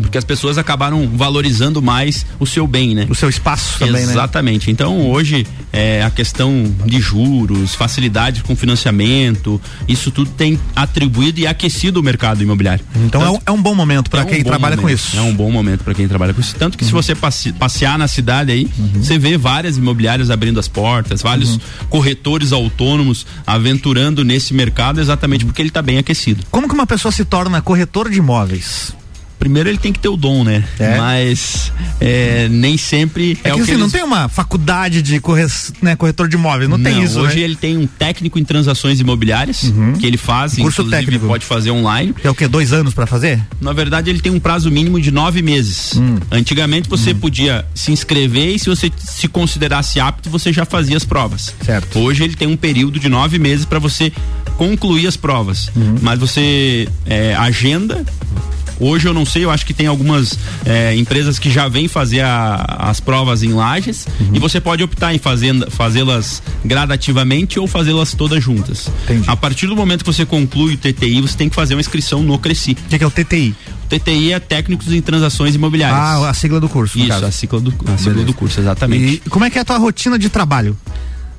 porque 0.00 0.18
as 0.18 0.24
pessoas 0.24 0.58
acabaram 0.58 1.08
valorizando 1.08 1.82
mais 1.82 2.26
o 2.38 2.46
seu 2.46 2.66
bem, 2.66 2.94
né? 2.94 3.06
O 3.08 3.14
seu 3.14 3.28
espaço 3.28 3.78
também, 3.78 4.02
Exatamente. 4.02 4.06
né? 4.06 4.12
Exatamente. 4.12 4.70
Então 4.70 5.10
hoje 5.10 5.46
é, 5.72 6.02
a 6.02 6.10
questão 6.10 6.64
de 6.84 7.00
juros, 7.00 7.74
facilidade 7.74 8.42
com 8.42 8.56
financiamento, 8.56 9.60
isso 9.86 10.10
tudo 10.10 10.30
tem 10.30 10.58
atribuído 10.74 11.40
e 11.40 11.46
aquecido 11.46 12.00
o 12.00 12.02
mercado 12.02 12.42
imobiliário. 12.42 12.84
Então 12.94 13.20
Tanto, 13.20 13.24
é, 13.26 13.30
um, 13.30 13.54
é, 13.54 13.58
um, 13.58 13.62
bom 13.62 13.74
momento 13.74 14.10
para 14.10 14.22
é 14.22 14.24
quem 14.24 14.40
um 14.40 14.44
trabalha 14.44 14.76
momento, 14.76 14.88
com 14.88 14.94
isso. 14.94 15.16
É 15.16 15.20
um 15.20 15.34
bom 15.34 15.50
momento 15.50 15.84
para 15.84 15.94
quem 15.94 16.08
trabalha 16.08 16.32
com 16.32 16.40
isso. 16.40 16.54
Tanto 16.56 16.76
que 16.76 16.84
uhum. 16.84 16.88
se 16.88 16.94
você 16.94 17.14
passe, 17.14 17.52
passear 17.52 17.98
na 17.98 18.08
cidade 18.08 18.52
aí, 18.52 18.68
uhum. 18.78 19.02
você 19.02 19.18
vê 19.18 19.36
várias 19.36 19.76
imobiliárias 19.76 20.30
abrindo 20.30 20.60
as 20.60 20.68
portas, 20.68 21.22
vários 21.22 21.54
uhum. 21.54 21.60
corretores 21.88 22.52
autônomos 22.52 23.26
aventurando 23.46 24.24
nesse 24.24 24.54
mercado 24.54 25.00
exatamente 25.00 25.44
porque 25.44 25.60
ele 25.60 25.68
está 25.68 25.82
bem 25.82 25.98
aquecido. 25.98 26.44
Como 26.50 26.68
que 26.68 26.74
uma 26.74 26.86
pessoa 26.86 27.12
se 27.12 27.24
torna 27.24 27.60
corretor 27.60 28.10
de 28.10 28.18
imóveis? 28.18 28.94
Primeiro 29.38 29.68
ele 29.68 29.78
tem 29.78 29.92
que 29.92 29.98
ter 29.98 30.08
o 30.08 30.16
dom, 30.16 30.44
né? 30.44 30.64
É. 30.78 30.96
Mas 30.96 31.72
é, 32.00 32.48
nem 32.48 32.76
sempre 32.76 33.38
é, 33.44 33.48
é 33.48 33.52
que, 33.52 33.52
o 33.52 33.54
que 33.56 33.62
assim, 33.62 33.70
eles... 33.72 33.80
não 33.80 33.90
tem 33.90 34.02
uma 34.02 34.28
faculdade 34.28 35.02
de 35.02 35.20
corre... 35.20 35.46
né, 35.82 35.96
corretor 35.96 36.28
de 36.28 36.36
imóveis, 36.36 36.68
não, 36.68 36.78
não 36.78 36.84
tem 36.84 37.02
isso. 37.02 37.20
Hoje 37.20 37.36
né? 37.36 37.42
ele 37.42 37.56
tem 37.56 37.76
um 37.76 37.86
técnico 37.86 38.38
em 38.38 38.44
transações 38.44 39.00
imobiliárias 39.00 39.64
uhum. 39.64 39.94
que 39.94 40.06
ele 40.06 40.16
faz, 40.16 40.58
um 40.58 40.62
curso 40.62 40.84
técnico. 40.84 41.26
pode 41.26 41.44
fazer 41.44 41.70
online. 41.70 42.14
É 42.22 42.30
o 42.30 42.34
que 42.34 42.46
dois 42.48 42.72
anos 42.72 42.94
para 42.94 43.06
fazer? 43.06 43.40
Na 43.60 43.72
verdade 43.72 44.10
ele 44.10 44.20
tem 44.20 44.32
um 44.32 44.40
prazo 44.40 44.70
mínimo 44.70 45.00
de 45.00 45.10
nove 45.10 45.42
meses. 45.42 45.94
Hum. 45.96 46.16
Antigamente 46.30 46.88
você 46.88 47.10
hum. 47.10 47.18
podia 47.18 47.64
se 47.74 47.92
inscrever 47.92 48.54
e 48.54 48.58
se 48.58 48.68
você 48.68 48.90
se 48.98 49.28
considerasse 49.28 50.00
apto 50.00 50.30
você 50.30 50.52
já 50.52 50.64
fazia 50.64 50.96
as 50.96 51.04
provas. 51.04 51.54
Certo. 51.64 51.98
Hoje 51.98 52.24
ele 52.24 52.34
tem 52.34 52.48
um 52.48 52.56
período 52.56 52.98
de 52.98 53.08
nove 53.08 53.38
meses 53.38 53.64
para 53.64 53.78
você 53.78 54.12
concluir 54.56 55.06
as 55.06 55.16
provas, 55.16 55.70
uhum. 55.76 55.96
mas 56.00 56.18
você 56.18 56.88
é, 57.04 57.34
agenda 57.34 58.04
Hoje 58.78 59.08
eu 59.08 59.14
não 59.14 59.24
sei, 59.24 59.44
eu 59.44 59.50
acho 59.50 59.64
que 59.64 59.74
tem 59.74 59.86
algumas 59.86 60.38
é, 60.64 60.94
empresas 60.96 61.38
que 61.38 61.50
já 61.50 61.68
vêm 61.68 61.88
fazer 61.88 62.20
a, 62.20 62.64
as 62.78 63.00
provas 63.00 63.42
em 63.42 63.52
lajes 63.52 64.06
uhum. 64.20 64.30
e 64.34 64.38
você 64.38 64.60
pode 64.60 64.82
optar 64.82 65.14
em 65.14 65.18
fazê-las 65.18 66.42
gradativamente 66.64 67.58
ou 67.58 67.66
fazê-las 67.66 68.14
todas 68.14 68.42
juntas. 68.42 68.90
Entendi. 69.04 69.28
A 69.28 69.36
partir 69.36 69.66
do 69.66 69.76
momento 69.76 70.04
que 70.04 70.12
você 70.12 70.26
conclui 70.26 70.74
o 70.74 70.76
TTI, 70.76 71.20
você 71.20 71.36
tem 71.36 71.48
que 71.48 71.54
fazer 71.54 71.74
uma 71.74 71.80
inscrição 71.80 72.22
no 72.22 72.38
Cresci. 72.38 72.72
O 72.72 72.74
que, 72.88 72.98
que, 72.98 73.04
é 73.04 73.06
o 73.06 73.10
TTI? 73.10 73.54
O 73.84 73.98
TTI 73.98 74.32
é 74.32 74.40
Técnicos 74.40 74.92
em 74.92 75.00
Transações 75.00 75.54
Imobiliárias. 75.54 75.98
Ah, 75.98 76.30
a 76.30 76.34
sigla 76.34 76.60
do 76.60 76.68
curso. 76.68 76.98
Isso, 76.98 77.12
a 77.12 77.30
sigla 77.30 77.60
do, 77.60 77.74
a 77.92 77.98
sigla 77.98 78.24
do 78.24 78.34
curso, 78.34 78.60
exatamente. 78.60 79.22
E 79.24 79.30
como 79.30 79.44
é 79.44 79.50
que 79.50 79.58
é 79.58 79.62
a 79.62 79.64
tua 79.64 79.78
rotina 79.78 80.18
de 80.18 80.28
trabalho? 80.28 80.76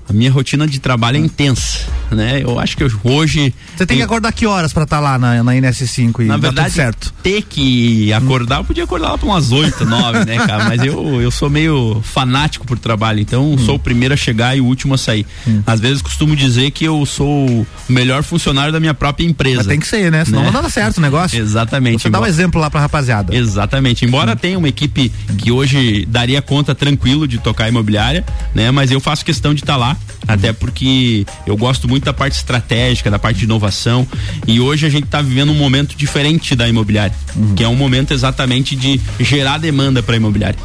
A 0.09 0.13
minha 0.13 0.31
rotina 0.31 0.65
de 0.65 0.79
trabalho 0.79 1.17
é 1.17 1.19
intensa, 1.19 1.79
né? 2.11 2.41
Eu 2.41 2.57
acho 2.57 2.77
que 2.77 2.83
eu, 2.83 2.91
hoje. 3.03 3.53
Você 3.75 3.85
tem 3.85 3.97
que 3.97 4.03
acordar 4.03 4.31
que 4.31 4.45
horas 4.45 4.71
para 4.71 4.83
estar 4.83 4.97
tá 4.97 5.01
lá 5.01 5.19
na, 5.19 5.43
na 5.43 5.51
NS5 5.51 6.21
e 6.21 6.25
na 6.25 6.37
verdade, 6.37 6.73
certo? 6.73 7.13
ter 7.21 7.41
que 7.41 8.13
acordar, 8.13 8.59
eu 8.59 8.63
podia 8.63 8.85
acordar 8.85 9.11
lá 9.11 9.17
para 9.17 9.27
umas 9.27 9.51
8, 9.51 9.85
9, 9.85 10.23
né, 10.23 10.37
cara? 10.37 10.63
Mas 10.65 10.81
eu, 10.81 11.21
eu 11.21 11.29
sou 11.29 11.49
meio 11.49 12.01
fanático 12.01 12.65
por 12.65 12.79
trabalho, 12.79 13.19
então 13.19 13.51
hum. 13.51 13.57
sou 13.57 13.75
o 13.75 13.79
primeiro 13.79 14.13
a 14.13 14.17
chegar 14.17 14.55
e 14.55 14.61
o 14.61 14.65
último 14.65 14.93
a 14.93 14.97
sair. 14.97 15.25
Hum. 15.45 15.61
Às 15.67 15.81
vezes 15.81 16.01
costumo 16.01 16.37
dizer 16.37 16.71
que 16.71 16.85
eu 16.85 17.05
sou 17.05 17.45
o 17.45 17.67
melhor 17.89 18.23
funcionário 18.23 18.71
da 18.71 18.79
minha 18.79 18.93
própria 18.93 19.25
empresa. 19.25 19.57
Mas 19.57 19.67
tem 19.67 19.79
que 19.79 19.87
ser, 19.87 20.09
né? 20.09 20.23
Senão 20.23 20.39
né? 20.43 20.51
não 20.51 20.61
dá 20.61 20.69
certo 20.69 20.99
o 20.99 21.01
negócio. 21.01 21.37
Exatamente. 21.37 22.03
Você 22.03 22.07
embora... 22.07 22.23
dá 22.23 22.27
um 22.27 22.29
exemplo 22.29 22.61
lá 22.61 22.69
pra 22.69 22.79
rapaziada. 22.79 23.35
Exatamente. 23.35 24.05
Embora 24.05 24.31
hum. 24.31 24.37
tenha 24.37 24.57
uma 24.57 24.69
equipe 24.69 25.11
que 25.37 25.51
hoje 25.51 26.05
daria 26.05 26.41
conta 26.41 26.73
tranquilo 26.73 27.27
de 27.27 27.39
tocar 27.39 27.67
imobiliária, 27.67 28.25
né? 28.55 28.71
Mas 28.71 28.89
eu 28.89 29.01
faço 29.01 29.25
questão 29.25 29.53
de 29.53 29.61
estar 29.63 29.73
tá 29.73 29.77
lá 29.77 29.96
até 30.27 30.51
porque 30.51 31.25
eu 31.45 31.55
gosto 31.55 31.87
muito 31.87 32.03
da 32.03 32.13
parte 32.13 32.33
estratégica, 32.33 33.09
da 33.09 33.17
parte 33.17 33.37
de 33.37 33.45
inovação. 33.45 34.05
E 34.45 34.59
hoje 34.59 34.85
a 34.85 34.89
gente 34.89 35.05
está 35.05 35.21
vivendo 35.21 35.51
um 35.51 35.55
momento 35.55 35.95
diferente 35.95 36.55
da 36.55 36.67
imobiliária, 36.67 37.15
uhum. 37.35 37.55
que 37.55 37.63
é 37.63 37.67
um 37.67 37.75
momento 37.75 38.13
exatamente 38.13 38.75
de 38.75 38.99
gerar 39.19 39.57
demanda 39.57 40.03
para 40.03 40.15
a 40.15 40.17
imobiliária. 40.17 40.59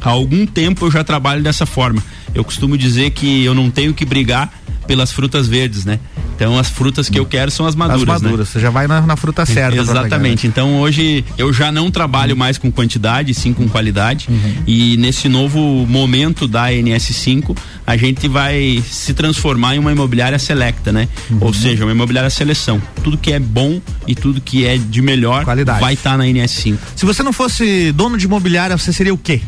Há 0.00 0.10
algum 0.10 0.46
tempo 0.46 0.86
eu 0.86 0.90
já 0.90 1.04
trabalho 1.04 1.42
dessa 1.42 1.66
forma. 1.66 2.02
Eu 2.34 2.44
costumo 2.44 2.76
dizer 2.78 3.10
que 3.10 3.44
eu 3.44 3.54
não 3.54 3.70
tenho 3.70 3.92
que 3.92 4.04
brigar 4.04 4.52
pelas 4.86 5.12
frutas 5.12 5.46
verdes, 5.46 5.84
né? 5.84 5.98
Então 6.36 6.58
as 6.58 6.68
frutas 6.68 7.08
que 7.08 7.18
eu 7.18 7.24
quero 7.24 7.50
são 7.50 7.66
as 7.66 7.74
maduras. 7.74 8.02
As 8.02 8.22
maduras, 8.22 8.46
né? 8.46 8.52
você 8.52 8.60
já 8.60 8.70
vai 8.70 8.86
na, 8.86 9.00
na 9.00 9.16
fruta 9.16 9.44
certa. 9.46 9.78
Exatamente. 9.78 10.46
Então 10.46 10.80
hoje 10.80 11.24
eu 11.38 11.52
já 11.52 11.72
não 11.72 11.90
trabalho 11.90 12.32
uhum. 12.32 12.38
mais 12.38 12.58
com 12.58 12.70
quantidade, 12.70 13.32
sim 13.34 13.52
com 13.52 13.66
qualidade. 13.68 14.26
Uhum. 14.28 14.54
E 14.66 14.96
nesse 14.98 15.28
novo 15.28 15.58
momento 15.88 16.46
da 16.46 16.70
NS5, 16.70 17.56
a 17.86 17.96
gente 17.96 18.28
vai 18.28 18.82
se 18.88 19.14
transformar 19.14 19.76
em 19.76 19.78
uma 19.78 19.92
imobiliária 19.92 20.38
selecta, 20.38 20.92
né? 20.92 21.08
Uhum. 21.30 21.38
Ou 21.40 21.54
seja, 21.54 21.84
uma 21.84 21.92
imobiliária 21.92 22.30
seleção. 22.30 22.80
Tudo 23.02 23.16
que 23.16 23.32
é 23.32 23.40
bom 23.40 23.80
e 24.06 24.14
tudo 24.14 24.40
que 24.40 24.66
é 24.66 24.76
de 24.76 25.00
melhor 25.00 25.44
qualidade. 25.44 25.80
vai 25.80 25.94
estar 25.94 26.12
tá 26.12 26.16
na 26.18 26.24
NS5. 26.24 26.76
Se 26.94 27.06
você 27.06 27.22
não 27.22 27.32
fosse 27.32 27.92
dono 27.92 28.18
de 28.18 28.26
imobiliária, 28.26 28.76
você 28.76 28.92
seria 28.92 29.14
o 29.14 29.18
quê? 29.18 29.40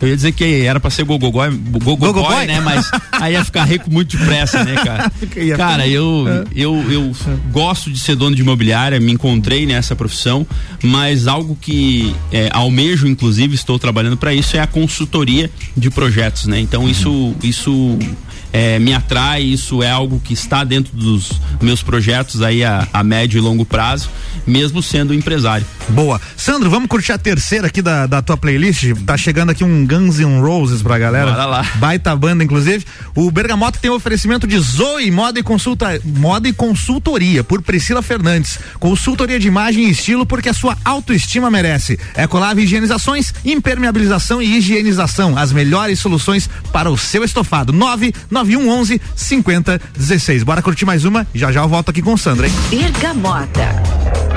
Eu 0.00 0.08
ia 0.08 0.16
dizer 0.16 0.32
que 0.32 0.62
era 0.62 0.80
pra 0.80 0.90
ser 0.90 1.04
gogogói, 1.04 1.50
gogogói, 1.50 2.46
né? 2.46 2.60
Mas 2.60 2.90
aí 3.12 3.34
ia 3.34 3.44
ficar 3.44 3.64
rico 3.64 3.92
muito 3.92 4.16
depressa, 4.16 4.64
né, 4.64 4.74
cara? 4.76 5.12
cara, 5.56 5.86
eu, 5.86 6.26
é. 6.26 6.44
eu, 6.54 6.90
eu 6.90 7.12
gosto 7.50 7.90
de 7.90 7.98
ser 7.98 8.16
dono 8.16 8.34
de 8.34 8.40
imobiliária, 8.40 8.98
me 8.98 9.12
encontrei 9.12 9.66
nessa 9.66 9.94
profissão, 9.94 10.46
mas 10.82 11.26
algo 11.26 11.56
que 11.60 12.14
é, 12.32 12.48
almejo, 12.52 13.06
inclusive, 13.06 13.54
estou 13.54 13.78
trabalhando 13.78 14.16
para 14.16 14.32
isso, 14.32 14.56
é 14.56 14.60
a 14.60 14.66
consultoria 14.66 15.50
de 15.76 15.90
projetos, 15.90 16.46
né? 16.46 16.58
Então 16.58 16.88
isso, 16.88 17.34
isso 17.42 17.98
é, 18.52 18.78
me 18.78 18.92
atrai, 18.92 19.42
isso 19.42 19.82
é 19.82 19.90
algo 19.90 20.20
que 20.20 20.32
está 20.32 20.64
dentro 20.64 20.96
dos 20.96 21.32
meus 21.60 21.82
projetos 21.82 22.42
aí 22.42 22.64
a, 22.64 22.86
a 22.92 23.04
médio 23.04 23.38
e 23.38 23.40
longo 23.40 23.64
prazo, 23.64 24.10
mesmo 24.46 24.82
sendo 24.82 25.14
empresário. 25.14 25.66
Boa. 25.90 26.20
Sandro, 26.36 26.70
vamos 26.70 26.88
curtir 26.88 27.12
a 27.12 27.18
terceira 27.18 27.66
aqui 27.66 27.82
da, 27.82 28.06
da 28.06 28.22
tua 28.22 28.36
playlist. 28.36 28.84
Tá 29.06 29.16
chegando 29.16 29.50
aqui 29.50 29.64
um 29.64 29.86
Guns 29.86 30.18
N' 30.18 30.40
Roses 30.40 30.82
pra 30.82 30.98
galera. 30.98 31.30
Bora 31.30 31.46
lá. 31.46 31.62
Baita 31.76 32.14
banda, 32.16 32.42
inclusive. 32.42 32.84
O 33.14 33.30
Bergamota 33.30 33.78
tem 33.80 33.90
o 33.90 33.94
oferecimento 33.94 34.46
de 34.46 34.58
Zoe 34.58 35.10
Moda 35.10 35.38
e, 35.38 35.42
consulta, 35.42 36.00
moda 36.04 36.48
e 36.48 36.52
Consultoria, 36.52 37.42
por 37.44 37.62
Priscila 37.62 38.02
Fernandes. 38.02 38.58
Consultoria 38.78 39.38
de 39.38 39.48
imagem 39.48 39.84
e 39.84 39.90
estilo, 39.90 40.24
porque 40.24 40.48
a 40.48 40.54
sua 40.54 40.76
autoestima 40.84 41.50
merece. 41.50 41.98
Ecolave 42.16 42.62
Higienizações, 42.62 43.32
impermeabilização 43.44 44.40
e 44.40 44.56
higienização. 44.56 45.36
As 45.36 45.52
melhores 45.52 45.98
soluções 45.98 46.48
para 46.72 46.90
o 46.90 46.98
seu 46.98 47.24
estofado. 47.24 47.72
99111 48.44 49.00
5016. 49.14 50.42
Bora 50.42 50.62
curtir 50.62 50.84
mais 50.84 51.04
uma 51.04 51.26
já 51.34 51.52
já 51.52 51.60
eu 51.62 51.68
volto 51.68 51.90
aqui 51.90 52.02
com 52.02 52.14
o 52.14 52.18
Sandra, 52.18 52.46
hein? 52.46 52.52
Bergamota. 52.70 54.29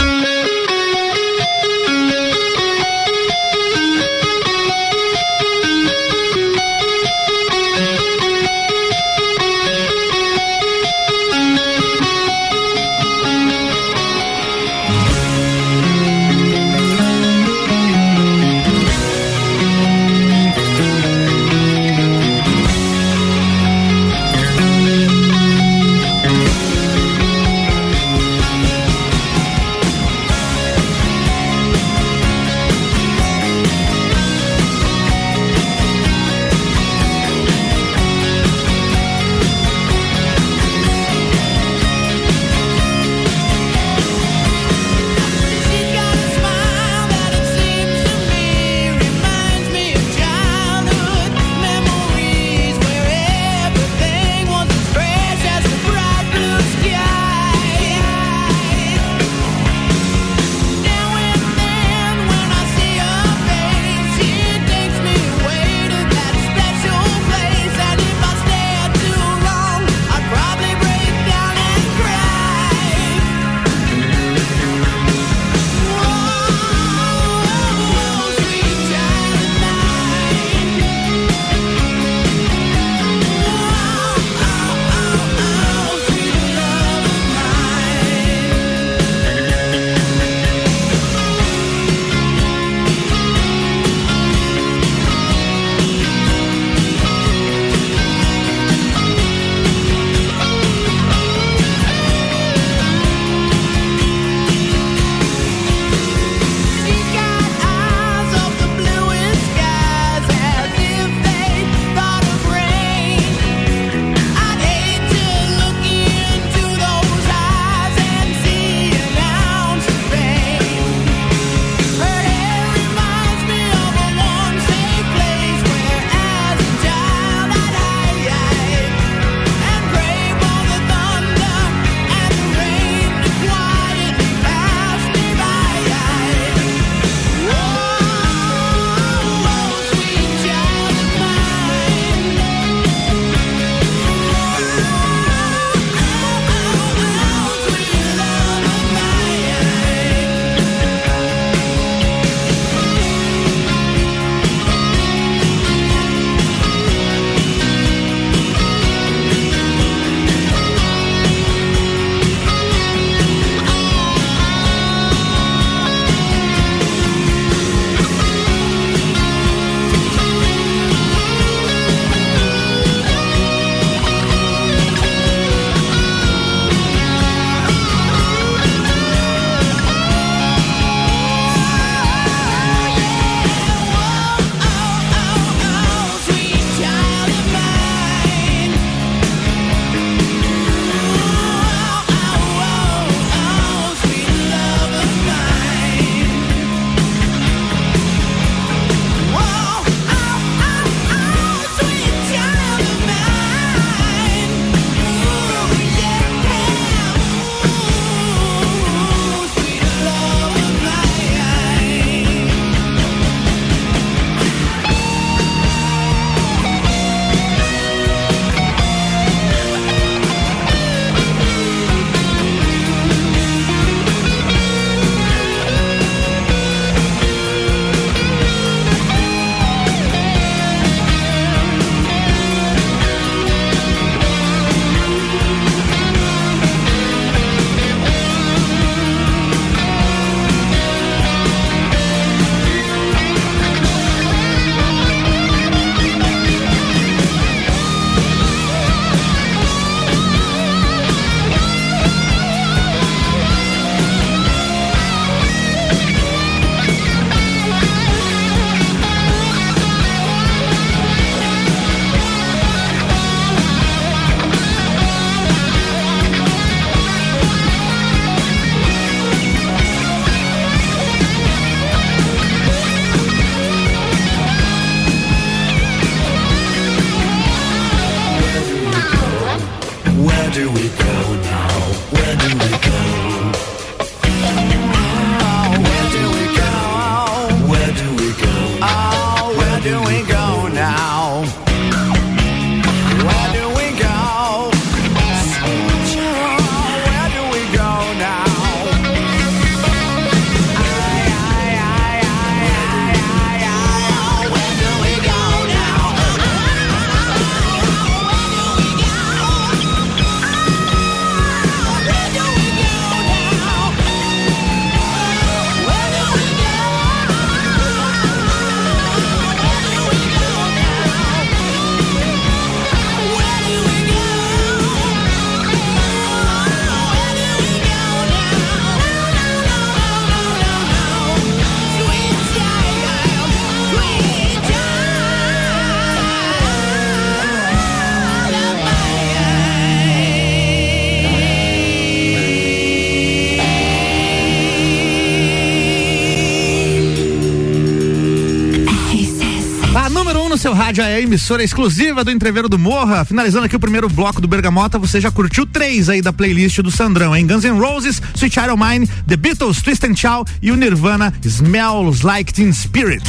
Rádio 350.85 351.01
é 351.01 351.15
a 351.15 351.21
emissora 351.21 351.63
exclusiva 351.63 352.25
do 352.25 352.31
Entreveiro 352.31 352.67
do 352.67 352.77
Morra. 352.77 353.23
Finalizando 353.23 353.65
aqui 353.65 353.75
o 353.75 353.79
primeiro 353.79 354.09
bloco 354.09 354.41
do 354.41 354.49
Bergamota, 354.49 354.99
você 354.99 355.21
já 355.21 355.31
curtiu 355.31 355.65
três 355.65 356.09
aí 356.09 356.21
da 356.21 356.33
playlist 356.33 356.79
do 356.79 356.91
Sandrão, 356.91 357.33
hein? 357.33 357.47
Guns 357.47 357.63
N' 357.63 357.79
Roses, 357.79 358.21
Sweet 358.35 358.59
Iron 358.59 358.75
Mine, 358.75 359.07
The 359.25 359.37
Beatles, 359.37 359.81
Twist 359.81 360.05
and 360.05 360.13
Shout 360.13 360.51
e 360.61 360.73
o 360.73 360.75
Nirvana 360.75 361.33
Smells 361.41 362.25
Like 362.25 362.53
Teen 362.53 362.73
Spirit. 362.73 363.23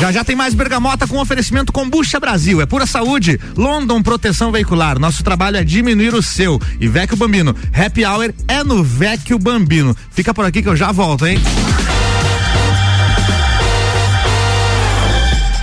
Já 0.00 0.10
já 0.10 0.24
tem 0.24 0.34
mais 0.34 0.54
bergamota 0.54 1.06
com 1.06 1.20
oferecimento 1.20 1.72
Combucha 1.72 2.18
Brasil. 2.18 2.60
É 2.60 2.66
pura 2.66 2.84
saúde. 2.84 3.38
London 3.56 4.02
Proteção 4.02 4.50
Veicular. 4.50 4.98
Nosso 4.98 5.22
trabalho 5.22 5.56
é 5.56 5.62
diminuir 5.62 6.16
o 6.16 6.22
seu. 6.22 6.60
E 6.80 6.88
Vecchio 6.88 7.16
Bambino. 7.16 7.54
Happy 7.72 8.04
Hour 8.04 8.34
é 8.48 8.64
no 8.64 8.82
Vecchio 8.82 9.38
Bambino. 9.38 9.96
Fica 10.10 10.34
por 10.34 10.44
aqui 10.44 10.62
que 10.62 10.68
eu 10.68 10.74
já 10.74 10.90
volto, 10.90 11.24
hein? 11.24 11.38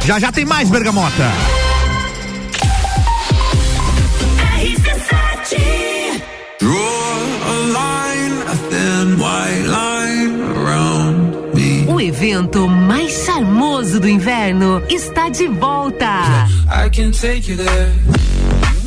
Já 0.06 0.20
já 0.20 0.32
tem 0.32 0.46
mais 0.46 0.70
bergamota. 0.70 1.32
O 11.88 12.02
evento 12.02 12.68
mais 12.68 13.12
charmoso 13.26 14.00
do 14.00 14.10
inverno 14.10 14.82
está 14.90 15.30
de 15.30 15.48
volta. 15.48 16.48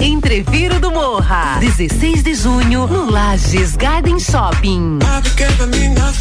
Entreviro 0.01 0.81
do 0.81 0.91
Morra, 0.91 1.59
16 1.61 2.23
de 2.25 2.35
junho, 2.35 2.87
no 2.89 3.11
Lages 3.11 3.77
Garden 3.77 4.19
Shopping. 4.19 4.99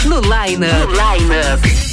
No 0.06 0.20
Line 0.22 0.66
Up. 0.66 0.86
No 0.86 0.92
Line 0.92 1.36
Up. 1.54 1.93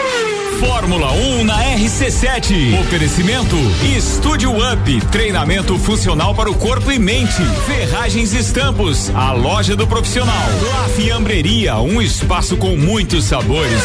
Fórmula 0.61 1.11
1 1.11 1.43
na 1.43 1.57
RC7. 1.75 2.79
Oferecimento 2.81 3.55
Estúdio 3.97 4.51
Up, 4.51 5.05
treinamento 5.07 5.75
funcional 5.79 6.35
para 6.35 6.51
o 6.51 6.53
corpo 6.53 6.91
e 6.91 6.99
mente. 6.99 7.41
Ferragens 7.65 8.31
Estampos, 8.31 9.09
a 9.15 9.31
loja 9.31 9.75
do 9.75 9.87
profissional. 9.87 10.45
La 10.69 10.87
Fiambreria, 10.89 11.77
um 11.77 11.99
espaço 11.99 12.55
com 12.57 12.77
muitos 12.77 13.25
sabores. 13.25 13.81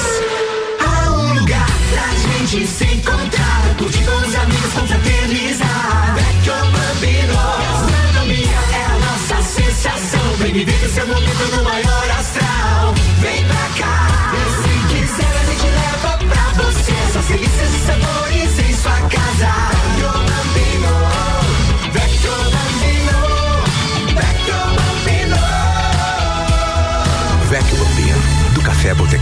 Há 0.79 1.11
um 1.13 1.41
lugar 1.41 1.67
pra 1.91 2.51
gente 2.53 2.67
se 2.67 2.85
encontrar, 2.85 3.75
curtir 3.79 4.05
com 4.05 4.29
os 4.29 4.35
amigos, 4.35 4.73
confraternizar. 4.75 5.46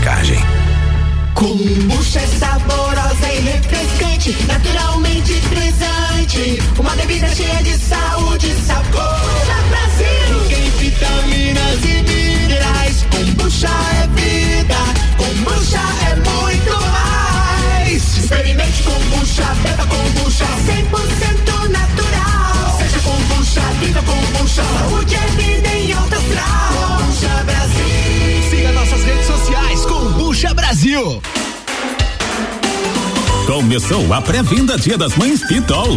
Botecagem. 0.05 0.37
Kombucha 1.33 2.19
é 2.19 2.27
saborosa 2.27 3.33
e 3.33 3.39
refrescante, 3.39 4.37
naturalmente 4.45 5.33
frisante. 5.33 6.59
Uma 6.79 6.91
bebida 6.91 7.27
cheia 7.29 7.63
de 7.63 7.75
saúde 7.75 8.51
e 8.51 8.55
sabor. 8.67 9.24
Começou 33.45 34.13
a 34.13 34.21
pré-venda 34.21 34.77
Dia 34.77 34.97
das 34.97 35.13
Mães 35.17 35.45
Pitol. 35.45 35.93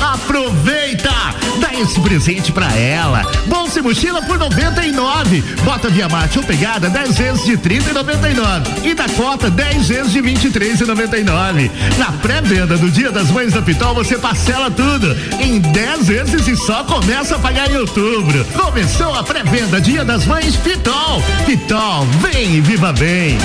Aproveita! 0.00 1.12
Dá 1.60 1.72
esse 1.80 2.00
presente 2.00 2.50
pra 2.50 2.76
ela. 2.76 3.22
Bolsa 3.46 3.78
e 3.78 3.82
mochila 3.82 4.20
por 4.22 4.40
99. 4.40 5.42
Bota 5.62 5.88
Via 5.90 6.08
Mate 6.08 6.38
ou 6.38 6.44
pegada 6.44 6.90
10 6.90 7.18
vezes 7.18 7.44
de 7.44 7.56
30 7.56 7.90
e 7.90 7.92
99. 7.92 8.88
E 8.88 8.94
da 8.94 9.08
cota 9.10 9.48
10 9.48 9.88
vezes 9.88 10.12
de 10.12 10.20
23 10.20 10.80
e 10.80 10.84
99. 10.86 11.70
Na 11.98 12.06
pré-venda 12.06 12.76
do 12.76 12.90
Dia 12.90 13.12
das 13.12 13.30
Mães 13.30 13.52
da 13.52 13.62
Pitol 13.62 13.94
você 13.94 14.18
parcela 14.18 14.72
tudo 14.72 15.16
em 15.40 15.60
10 15.60 16.08
vezes 16.08 16.48
e 16.48 16.56
só 16.56 16.82
começa 16.82 17.36
a 17.36 17.38
pagar 17.38 17.70
em 17.70 17.76
outubro. 17.76 18.44
Começou 18.56 19.14
a 19.14 19.22
pré-venda 19.22 19.80
Dia 19.80 20.04
das 20.04 20.26
Mães 20.26 20.56
Pitol. 20.56 21.22
Pitol, 21.46 22.06
vem 22.20 22.56
e 22.56 22.60
viva 22.60 22.92
bem. 22.92 23.38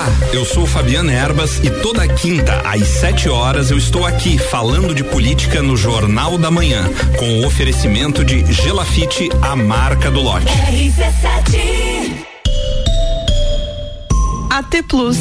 Olá, 0.00 0.08
eu 0.32 0.46
sou 0.46 0.66
Fabiana 0.66 1.12
Erbas 1.12 1.58
e 1.62 1.68
toda 1.68 2.08
quinta 2.08 2.62
às 2.64 2.86
7 2.88 3.28
horas 3.28 3.70
eu 3.70 3.76
estou 3.76 4.06
aqui 4.06 4.38
falando 4.38 4.94
de 4.94 5.04
política 5.04 5.62
no 5.62 5.76
Jornal 5.76 6.38
da 6.38 6.50
Manhã, 6.50 6.88
com 7.18 7.40
o 7.40 7.46
oferecimento 7.46 8.24
de 8.24 8.50
Gelafite, 8.50 9.28
a 9.42 9.54
marca 9.54 10.10
do 10.10 10.22
lote. 10.22 10.46
AT 14.48 14.82
Plus. 14.88 15.18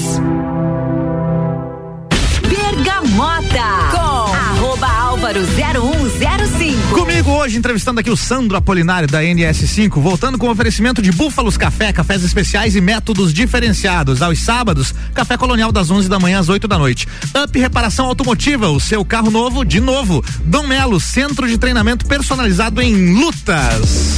Bergamota 2.48 3.89
com 3.92 4.34
arroba 4.34 4.88
Álvaro 4.88 5.42
0105. 5.42 6.94
Hoje, 7.39 7.58
entrevistando 7.58 8.02
aqui 8.02 8.12
o 8.12 8.17
Sandro 8.17 8.58
Apolinário 8.58 9.08
da 9.08 9.23
NS5, 9.23 10.02
voltando 10.02 10.38
com 10.38 10.49
oferecimento 10.49 11.02
de 11.02 11.10
Búfalos 11.10 11.56
Café, 11.56 11.93
cafés 11.93 12.21
especiais 12.21 12.75
e 12.75 12.82
métodos 12.82 13.34
diferenciados. 13.34 14.21
Aos 14.21 14.39
sábados, 14.39 14.93
café 15.13 15.38
colonial 15.38 15.71
das 15.71 15.89
11 15.89 16.10
da 16.10 16.19
manhã 16.19 16.39
às 16.39 16.49
8 16.49 16.67
da 16.67 16.78
noite. 16.78 17.08
Up 17.41 17.58
Reparação 17.58 18.08
Automotiva, 18.08 18.67
o 18.67 18.78
seu 18.78 19.06
carro 19.06 19.32
novo 19.32 19.63
de 19.63 19.80
novo. 19.80 20.21
Dom 20.43 20.67
Melo, 20.67 20.99
centro 20.99 21.47
de 21.47 21.58
treinamento 21.58 22.06
personalizado 22.06 22.82
em 22.82 23.13
lutas. 23.13 24.17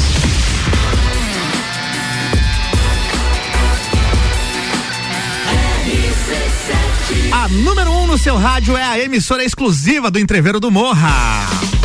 A 7.31 7.47
número 7.49 7.91
1 7.91 8.01
um 8.01 8.07
no 8.07 8.17
seu 8.17 8.35
rádio 8.35 8.75
é 8.75 8.83
a 8.83 8.99
emissora 8.99 9.43
exclusiva 9.43 10.09
do 10.09 10.17
Entreveiro 10.17 10.59
do 10.59 10.71
Morra. 10.71 11.80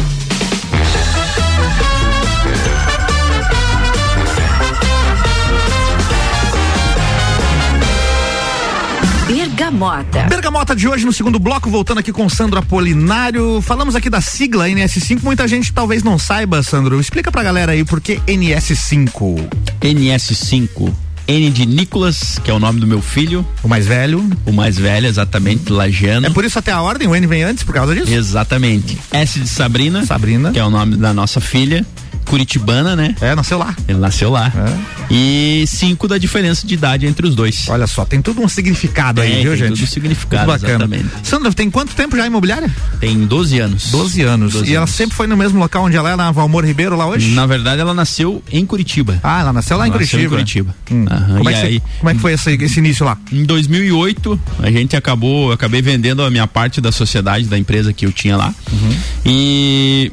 Bergamota. 9.56 10.24
Bergamota 10.24 10.76
de 10.76 10.86
hoje 10.86 11.06
no 11.06 11.12
segundo 11.14 11.38
bloco, 11.38 11.70
voltando 11.70 11.96
aqui 11.96 12.12
com 12.12 12.28
Sandro 12.28 12.58
Apolinário. 12.58 13.62
Falamos 13.62 13.96
aqui 13.96 14.10
da 14.10 14.20
sigla 14.20 14.68
NS5, 14.68 15.22
muita 15.22 15.48
gente 15.48 15.72
talvez 15.72 16.02
não 16.02 16.18
saiba, 16.18 16.62
Sandro. 16.62 17.00
Explica 17.00 17.32
pra 17.32 17.42
galera 17.42 17.72
aí 17.72 17.82
por 17.82 17.98
que 17.98 18.16
NS5. 18.26 19.48
NS5. 19.80 20.92
N 21.26 21.50
de 21.50 21.64
Nicolas, 21.64 22.38
que 22.44 22.50
é 22.50 22.54
o 22.54 22.58
nome 22.58 22.80
do 22.80 22.86
meu 22.86 23.00
filho. 23.00 23.46
O 23.62 23.68
mais 23.68 23.86
velho. 23.86 24.28
O 24.44 24.52
mais 24.52 24.76
velho, 24.76 25.06
exatamente, 25.06 25.72
Lajano. 25.72 26.26
É 26.26 26.30
por 26.30 26.44
isso 26.44 26.58
até 26.58 26.70
a 26.70 26.82
ordem, 26.82 27.08
o 27.08 27.16
N 27.16 27.26
vem 27.26 27.42
antes 27.42 27.64
por 27.64 27.74
causa 27.74 27.94
disso? 27.94 28.12
Exatamente. 28.12 28.98
S 29.10 29.40
de 29.40 29.48
Sabrina. 29.48 30.04
Sabrina. 30.04 30.52
Que 30.52 30.58
é 30.58 30.64
o 30.64 30.70
nome 30.70 30.96
da 30.96 31.14
nossa 31.14 31.40
filha. 31.40 31.84
Curitibana, 32.26 32.94
né? 32.96 33.14
É, 33.20 33.34
nasceu 33.34 33.58
lá. 33.58 33.74
Ele 33.88 33.98
nasceu 33.98 34.30
lá. 34.30 34.52
É. 34.54 35.06
E 35.10 35.64
cinco 35.66 36.06
da 36.08 36.18
diferença 36.18 36.66
de 36.66 36.74
idade 36.74 37.06
entre 37.06 37.26
os 37.26 37.34
dois. 37.34 37.66
Olha 37.68 37.86
só, 37.86 38.04
tem 38.04 38.20
tudo 38.20 38.42
um 38.42 38.48
significado 38.48 39.20
aí, 39.20 39.30
Tem, 39.30 39.42
viu, 39.42 39.50
tem 39.52 39.60
gente? 39.68 39.78
tudo 39.78 39.86
significado, 39.86 40.50
Muito 40.50 40.60
bacana. 40.62 40.84
exatamente. 40.84 41.10
Sandra, 41.22 41.52
tem 41.52 41.70
quanto 41.70 41.94
tempo 41.94 42.16
já 42.16 42.24
a 42.24 42.26
imobiliária? 42.26 42.70
Tem 43.00 43.24
12 43.24 43.58
anos. 43.60 43.90
12 43.90 44.22
anos. 44.22 44.52
12 44.52 44.70
e 44.70 44.74
ela 44.74 44.84
anos. 44.84 44.94
sempre 44.94 45.16
foi 45.16 45.26
no 45.26 45.36
mesmo 45.36 45.58
local 45.58 45.84
onde 45.84 45.96
ela 45.96 46.10
é, 46.10 46.16
na 46.16 46.30
Valmor 46.32 46.64
Ribeiro, 46.64 46.96
lá 46.96 47.06
hoje? 47.06 47.30
Na 47.30 47.46
verdade, 47.46 47.80
ela 47.80 47.94
nasceu 47.94 48.42
em 48.50 48.66
Curitiba. 48.66 49.18
Ah, 49.22 49.40
ela 49.40 49.52
nasceu 49.52 49.76
lá 49.76 49.86
em 49.86 49.90
Nasceu 49.90 50.18
Curitiba. 50.18 50.24
em 50.24 50.28
Curitiba. 50.28 50.74
Hum. 50.90 51.04
Como, 51.38 51.48
é 51.48 51.52
que 51.52 51.58
você- 51.60 51.66
aí- 51.66 51.82
como 52.00 52.10
é 52.10 52.14
que 52.14 52.20
foi 52.20 52.32
esse, 52.32 52.50
esse 52.54 52.78
início 52.80 53.06
lá? 53.06 53.16
Em 53.32 53.44
2008, 53.44 54.38
a 54.60 54.70
gente 54.70 54.96
acabou, 54.96 55.48
eu 55.48 55.52
acabei 55.54 55.80
vendendo 55.80 56.22
a 56.22 56.30
minha 56.30 56.46
parte 56.46 56.80
da 56.80 56.90
sociedade, 56.90 57.46
da 57.46 57.56
empresa 57.58 57.92
que 57.92 58.04
eu 58.04 58.12
tinha 58.12 58.36
lá. 58.36 58.52
Uhum. 58.72 58.96
E 59.24 60.12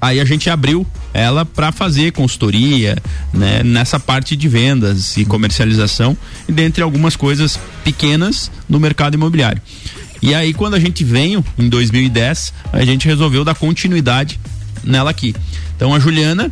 aí 0.00 0.20
a 0.20 0.24
gente 0.24 0.50
abriu 0.50 0.86
ela 1.14 1.44
para 1.44 1.70
fazer 1.70 2.12
consultoria, 2.12 2.96
né, 3.32 3.62
nessa 3.62 4.00
parte 4.00 4.34
de 4.34 4.48
vendas 4.48 5.16
e 5.16 5.24
comercialização, 5.24 6.18
e 6.48 6.52
dentre 6.52 6.82
algumas 6.82 7.14
coisas 7.14 7.58
pequenas 7.84 8.50
no 8.68 8.80
mercado 8.80 9.14
imobiliário. 9.14 9.62
E 10.20 10.34
aí 10.34 10.52
quando 10.52 10.74
a 10.74 10.80
gente 10.80 11.04
veio 11.04 11.44
em 11.56 11.68
2010, 11.68 12.52
a 12.72 12.84
gente 12.84 13.06
resolveu 13.06 13.44
dar 13.44 13.54
continuidade 13.54 14.40
nela 14.82 15.10
aqui. 15.10 15.34
Então 15.76 15.94
a 15.94 16.00
Juliana 16.00 16.50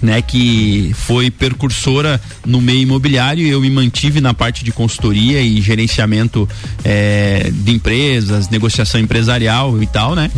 né, 0.00 0.22
que 0.22 0.92
foi 0.94 1.30
percursora 1.30 2.20
no 2.46 2.60
meio 2.60 2.80
imobiliário 2.80 3.46
eu 3.46 3.60
me 3.60 3.70
mantive 3.70 4.20
na 4.20 4.32
parte 4.32 4.64
de 4.64 4.70
consultoria 4.70 5.40
e 5.40 5.60
gerenciamento 5.60 6.48
eh, 6.84 7.50
de 7.52 7.72
empresas, 7.72 8.48
negociação 8.48 9.00
empresarial 9.00 9.82
e 9.82 9.86
tal, 9.86 10.14
né? 10.14 10.30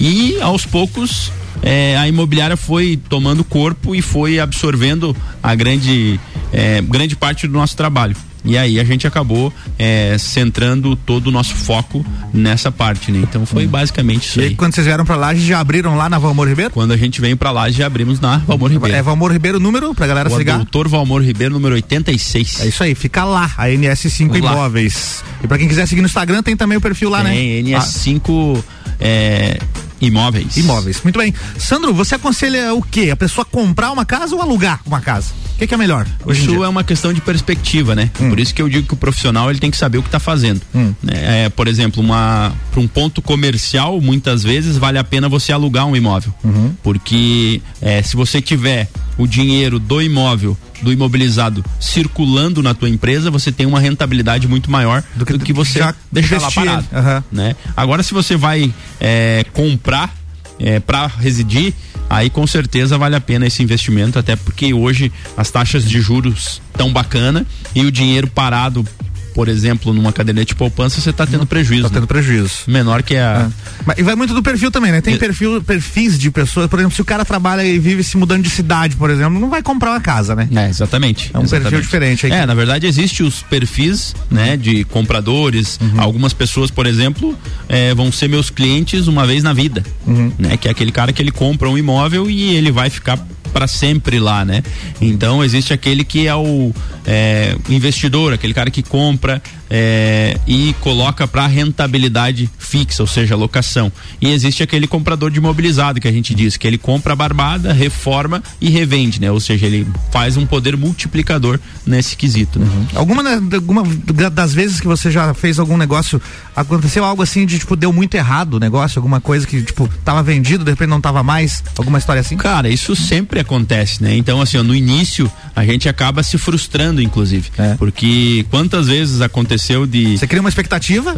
E 0.00 0.38
aos 0.40 0.64
poucos 0.64 1.30
eh, 1.62 1.96
a 1.98 2.06
imobiliária 2.08 2.56
foi 2.56 2.98
tomando 3.08 3.44
corpo 3.44 3.94
e 3.94 4.02
foi 4.02 4.38
absorvendo 4.38 5.16
a 5.42 5.54
grande, 5.54 6.18
eh, 6.52 6.80
grande 6.82 7.16
parte 7.16 7.46
do 7.46 7.52
nosso 7.52 7.76
trabalho. 7.76 8.16
E 8.46 8.58
aí 8.58 8.78
a 8.78 8.84
gente 8.84 9.06
acabou 9.06 9.50
eh, 9.78 10.16
centrando 10.18 10.94
todo 10.94 11.28
o 11.28 11.30
nosso 11.30 11.54
foco 11.54 12.04
nessa 12.30 12.70
parte, 12.70 13.10
né? 13.10 13.20
Então 13.22 13.46
foi 13.46 13.66
basicamente 13.66 14.28
isso 14.28 14.38
E 14.38 14.42
aí. 14.42 14.48
aí, 14.50 14.54
quando 14.54 14.74
vocês 14.74 14.86
vieram 14.86 15.02
pra 15.02 15.16
lá, 15.16 15.34
já 15.34 15.58
abriram 15.60 15.96
lá 15.96 16.10
na 16.10 16.18
Valmor 16.18 16.46
Ribeiro? 16.46 16.70
Quando 16.70 16.92
a 16.92 16.96
gente 16.98 17.22
veio 17.22 17.38
pra 17.38 17.50
lá, 17.50 17.70
já 17.70 17.86
abrimos 17.86 18.20
na 18.20 18.36
Valmor 18.36 18.70
Ribeiro. 18.70 18.94
É 18.94 19.00
Valmor 19.00 19.32
Ribeiro 19.32 19.58
número 19.58 19.94
pra 19.94 20.06
galera 20.06 20.28
se 20.28 20.34
O 20.34 20.38
ligar? 20.38 20.56
doutor 20.56 20.86
Valmor 20.88 21.22
Ribeiro, 21.22 21.54
número 21.54 21.74
86. 21.74 22.60
É 22.60 22.66
isso 22.68 22.82
aí, 22.82 22.94
fica 22.94 23.24
lá, 23.24 23.50
a 23.56 23.68
NS5 23.70 24.26
Vamos 24.28 24.42
lá. 24.42 24.52
Imóveis. 24.52 25.24
E 25.42 25.46
pra 25.48 25.56
quem 25.56 25.66
quiser 25.66 25.88
seguir 25.88 26.02
no 26.02 26.06
Instagram, 26.06 26.42
tem 26.42 26.54
também 26.54 26.76
o 26.76 26.82
perfil 26.82 27.08
lá, 27.08 27.24
Tem 27.24 27.62
né? 27.62 27.70
NS5 27.78 28.62
é, 29.00 29.58
imóveis. 30.06 30.56
Imóveis. 30.56 31.02
Muito 31.02 31.18
bem. 31.18 31.34
Sandro, 31.58 31.92
você 31.94 32.14
aconselha 32.14 32.74
o 32.74 32.82
quê? 32.82 33.10
A 33.10 33.16
pessoa 33.16 33.44
comprar 33.44 33.90
uma 33.92 34.04
casa 34.04 34.34
ou 34.34 34.42
alugar 34.42 34.80
uma 34.86 35.00
casa? 35.00 35.32
O 35.54 35.58
que, 35.58 35.66
que 35.68 35.74
é 35.74 35.76
melhor? 35.76 36.06
Isso 36.28 36.64
é 36.64 36.68
uma 36.68 36.82
questão 36.82 37.12
de 37.12 37.20
perspectiva, 37.20 37.94
né? 37.94 38.10
Por 38.16 38.40
isso 38.40 38.54
que 38.54 38.60
eu 38.60 38.68
digo 38.68 38.86
que 38.88 38.94
o 38.94 38.96
profissional 38.96 39.50
ele 39.50 39.60
tem 39.60 39.70
que 39.70 39.76
saber 39.76 39.98
o 39.98 40.02
que 40.02 40.08
está 40.08 40.18
fazendo. 40.18 40.60
né? 41.02 41.44
É, 41.44 41.48
por 41.48 41.68
exemplo, 41.68 42.02
para 42.04 42.80
um 42.80 42.88
ponto 42.88 43.22
comercial, 43.22 44.00
muitas 44.00 44.42
vezes 44.42 44.76
vale 44.76 44.98
a 44.98 45.04
pena 45.04 45.28
você 45.28 45.52
alugar 45.52 45.86
um 45.86 45.96
imóvel, 45.96 46.34
porque 46.82 47.62
é, 47.80 48.02
se 48.02 48.16
você 48.16 48.40
tiver 48.40 48.88
o 49.16 49.26
dinheiro 49.26 49.78
do 49.78 50.02
imóvel 50.02 50.56
do 50.82 50.92
imobilizado 50.92 51.64
circulando 51.80 52.62
na 52.62 52.74
tua 52.74 52.88
empresa, 52.88 53.30
você 53.30 53.50
tem 53.50 53.64
uma 53.64 53.80
rentabilidade 53.80 54.46
muito 54.46 54.70
maior 54.70 55.02
do 55.14 55.24
que, 55.24 55.52
você 55.52 55.78
já 55.78 55.94
deixar 56.12 56.40
lá 56.40 56.50
parado. 56.50 56.86
Aham. 56.92 57.24
né? 57.32 57.56
Agora, 57.76 58.02
se 58.02 58.12
você 58.12 58.36
vai 58.36 58.72
é, 59.00 59.44
comprar 59.52 60.14
é, 60.58 60.80
para 60.80 61.06
residir, 61.06 61.74
aí 62.08 62.30
com 62.30 62.46
certeza 62.46 62.98
vale 62.98 63.16
a 63.16 63.20
pena 63.20 63.46
esse 63.46 63.62
investimento, 63.62 64.18
até 64.18 64.36
porque 64.36 64.72
hoje 64.72 65.12
as 65.36 65.50
taxas 65.50 65.84
de 65.84 66.00
juros 66.00 66.60
tão 66.76 66.92
bacana 66.92 67.46
e 67.74 67.84
o 67.84 67.90
dinheiro 67.90 68.28
parado, 68.28 68.86
por 69.34 69.48
exemplo, 69.48 69.92
numa 69.92 70.12
caderneta 70.12 70.46
de 70.46 70.54
poupança, 70.54 71.00
você 71.00 71.10
está 71.10 71.26
tendo 71.26 71.44
prejuízo. 71.44 71.82
Tá 71.82 71.90
tendo 71.90 72.06
prejuízo. 72.06 72.60
Menor 72.68 73.02
que 73.02 73.16
a. 73.16 73.50
Mas, 73.84 73.98
e 73.98 74.02
vai 74.02 74.14
muito 74.14 74.32
do 74.32 74.42
perfil 74.42 74.70
também, 74.70 74.92
né? 74.92 75.00
Tem 75.00 75.18
perfil, 75.18 75.60
perfis 75.62 76.18
de 76.18 76.30
pessoas, 76.30 76.68
por 76.68 76.78
exemplo, 76.78 76.94
se 76.94 77.02
o 77.02 77.04
cara 77.04 77.24
trabalha 77.24 77.64
e 77.64 77.78
vive 77.78 78.04
se 78.04 78.16
mudando 78.16 78.42
de 78.42 78.50
cidade, 78.50 78.94
por 78.96 79.10
exemplo, 79.10 79.38
não 79.38 79.50
vai 79.50 79.62
comprar 79.62 79.90
uma 79.90 80.00
casa, 80.00 80.34
né? 80.36 80.48
É, 80.54 80.68
exatamente. 80.68 81.30
É 81.34 81.38
um 81.38 81.42
perfil 81.42 81.58
exatamente. 81.58 81.82
diferente 81.84 82.26
aí. 82.26 82.32
É, 82.32 82.46
na 82.46 82.54
verdade 82.54 82.86
existe 82.86 83.22
os 83.22 83.42
perfis, 83.42 84.14
né, 84.30 84.56
de 84.56 84.84
compradores. 84.84 85.78
Uhum. 85.80 86.00
Algumas 86.00 86.32
pessoas, 86.32 86.70
por 86.70 86.86
exemplo, 86.86 87.36
é, 87.68 87.92
vão 87.94 88.12
ser 88.12 88.28
meus 88.28 88.50
clientes 88.50 89.08
uma 89.08 89.26
vez 89.26 89.42
na 89.42 89.52
vida, 89.52 89.82
Uhum. 90.06 90.32
né? 90.38 90.56
Que 90.56 90.68
é 90.68 90.70
aquele 90.70 90.92
cara 90.92 91.12
que 91.12 91.20
ele 91.20 91.30
compra 91.32 91.68
um 91.68 91.76
imóvel 91.76 92.30
e 92.30 92.54
ele 92.54 92.70
vai 92.70 92.88
ficar 92.90 93.18
para 93.54 93.68
sempre 93.68 94.18
lá, 94.18 94.44
né? 94.44 94.64
Então 95.00 95.42
existe 95.44 95.72
aquele 95.72 96.04
que 96.04 96.26
é 96.26 96.34
o 96.34 96.72
é, 97.06 97.56
investidor, 97.68 98.32
aquele 98.32 98.52
cara 98.52 98.68
que 98.68 98.82
compra 98.82 99.40
é, 99.70 100.38
e 100.46 100.74
coloca 100.80 101.26
para 101.26 101.46
rentabilidade 101.46 102.50
fixa, 102.58 103.02
ou 103.02 103.06
seja, 103.06 103.36
locação. 103.36 103.90
E 104.20 104.30
existe 104.30 104.62
aquele 104.62 104.86
comprador 104.86 105.30
de 105.30 105.38
imobilizado 105.38 106.00
que 106.00 106.08
a 106.08 106.12
gente 106.12 106.34
diz 106.34 106.56
que 106.56 106.66
ele 106.66 106.78
compra 106.78 107.12
a 107.12 107.16
barbada, 107.16 107.72
reforma 107.72 108.42
e 108.60 108.68
revende, 108.70 109.20
né? 109.20 109.30
Ou 109.30 109.40
seja, 109.40 109.66
ele 109.66 109.86
faz 110.10 110.36
um 110.36 110.46
poder 110.46 110.76
multiplicador 110.76 111.58
nesse 111.86 112.16
quesito. 112.16 112.58
Né? 112.58 112.66
Uhum. 112.66 112.86
Alguma, 112.94 113.22
alguma 113.30 113.82
das 114.30 114.52
vezes 114.52 114.80
que 114.80 114.86
você 114.86 115.10
já 115.10 115.34
fez 115.34 115.58
algum 115.58 115.76
negócio, 115.76 116.20
aconteceu 116.54 117.04
algo 117.04 117.22
assim 117.22 117.46
de 117.46 117.58
tipo 117.58 117.76
deu 117.76 117.92
muito 117.92 118.14
errado 118.14 118.54
o 118.54 118.60
negócio, 118.60 118.98
alguma 118.98 119.20
coisa 119.20 119.46
que 119.46 119.62
tipo 119.62 119.88
tava 120.04 120.22
vendido, 120.22 120.64
de 120.64 120.70
repente 120.70 120.88
não 120.88 121.00
tava 121.00 121.22
mais, 121.22 121.62
alguma 121.76 121.98
história 121.98 122.20
assim? 122.20 122.36
Cara, 122.36 122.68
isso 122.68 122.94
sempre 122.94 123.40
acontece, 123.40 124.02
né? 124.02 124.16
Então 124.16 124.40
assim, 124.40 124.58
ó, 124.58 124.62
no 124.62 124.74
início 124.74 125.30
a 125.54 125.64
gente 125.64 125.88
acaba 125.88 126.22
se 126.22 126.38
frustrando, 126.38 127.00
inclusive, 127.00 127.50
é. 127.58 127.74
porque 127.74 128.44
quantas 128.50 128.86
vezes 128.86 129.20
aconteceu 129.20 129.53
de 129.86 130.18
você 130.18 130.26
cria 130.26 130.40
uma 130.40 130.48
expectativa? 130.48 131.14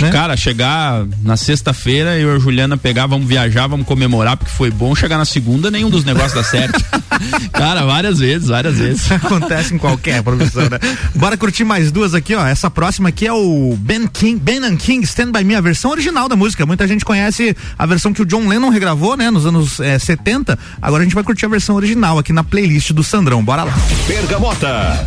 Né? 0.00 0.10
Cara, 0.10 0.36
chegar 0.36 1.04
na 1.22 1.36
sexta-feira, 1.36 2.16
eu 2.18 2.32
e 2.32 2.36
a 2.36 2.38
Juliana 2.38 2.76
pegar, 2.76 3.06
vamos 3.06 3.26
viajar, 3.26 3.66
vamos 3.66 3.86
comemorar 3.86 4.36
porque 4.36 4.52
foi 4.52 4.70
bom. 4.70 4.94
Chegar 4.94 5.18
na 5.18 5.24
segunda, 5.24 5.70
nenhum 5.70 5.90
dos 5.90 6.04
negócios 6.04 6.34
dá 6.34 6.44
certo. 6.44 6.82
Cara, 7.52 7.84
várias 7.84 8.18
vezes, 8.18 8.48
várias 8.48 8.78
vezes. 8.78 9.10
Acontece 9.10 9.74
em 9.74 9.78
qualquer 9.78 10.22
profissão, 10.22 10.62
né? 10.70 10.78
Bora 11.14 11.36
curtir 11.36 11.64
mais 11.64 11.90
duas 11.90 12.14
aqui, 12.14 12.34
ó. 12.34 12.46
Essa 12.46 12.70
próxima 12.70 13.08
aqui 13.08 13.26
é 13.26 13.32
o 13.32 13.76
Ben 13.78 14.06
King, 14.06 14.40
Ben 14.40 14.64
and 14.64 14.76
King 14.76 15.04
Stand 15.04 15.32
By 15.32 15.44
Me, 15.44 15.54
a 15.54 15.60
versão 15.60 15.90
original 15.90 16.28
da 16.28 16.36
música. 16.36 16.64
Muita 16.64 16.86
gente 16.86 17.04
conhece 17.04 17.56
a 17.78 17.84
versão 17.84 18.12
que 18.12 18.22
o 18.22 18.26
John 18.26 18.48
Lennon 18.48 18.70
regravou, 18.70 19.16
né, 19.16 19.30
nos 19.30 19.44
anos 19.44 19.80
é, 19.80 19.98
70. 19.98 20.58
Agora 20.80 21.02
a 21.02 21.04
gente 21.04 21.14
vai 21.14 21.24
curtir 21.24 21.46
a 21.46 21.48
versão 21.48 21.76
original 21.76 22.18
aqui 22.18 22.32
na 22.32 22.44
playlist 22.44 22.92
do 22.92 23.02
Sandrão. 23.02 23.44
Bora 23.44 23.64
lá. 23.64 23.74
Bergamota. 24.06 25.06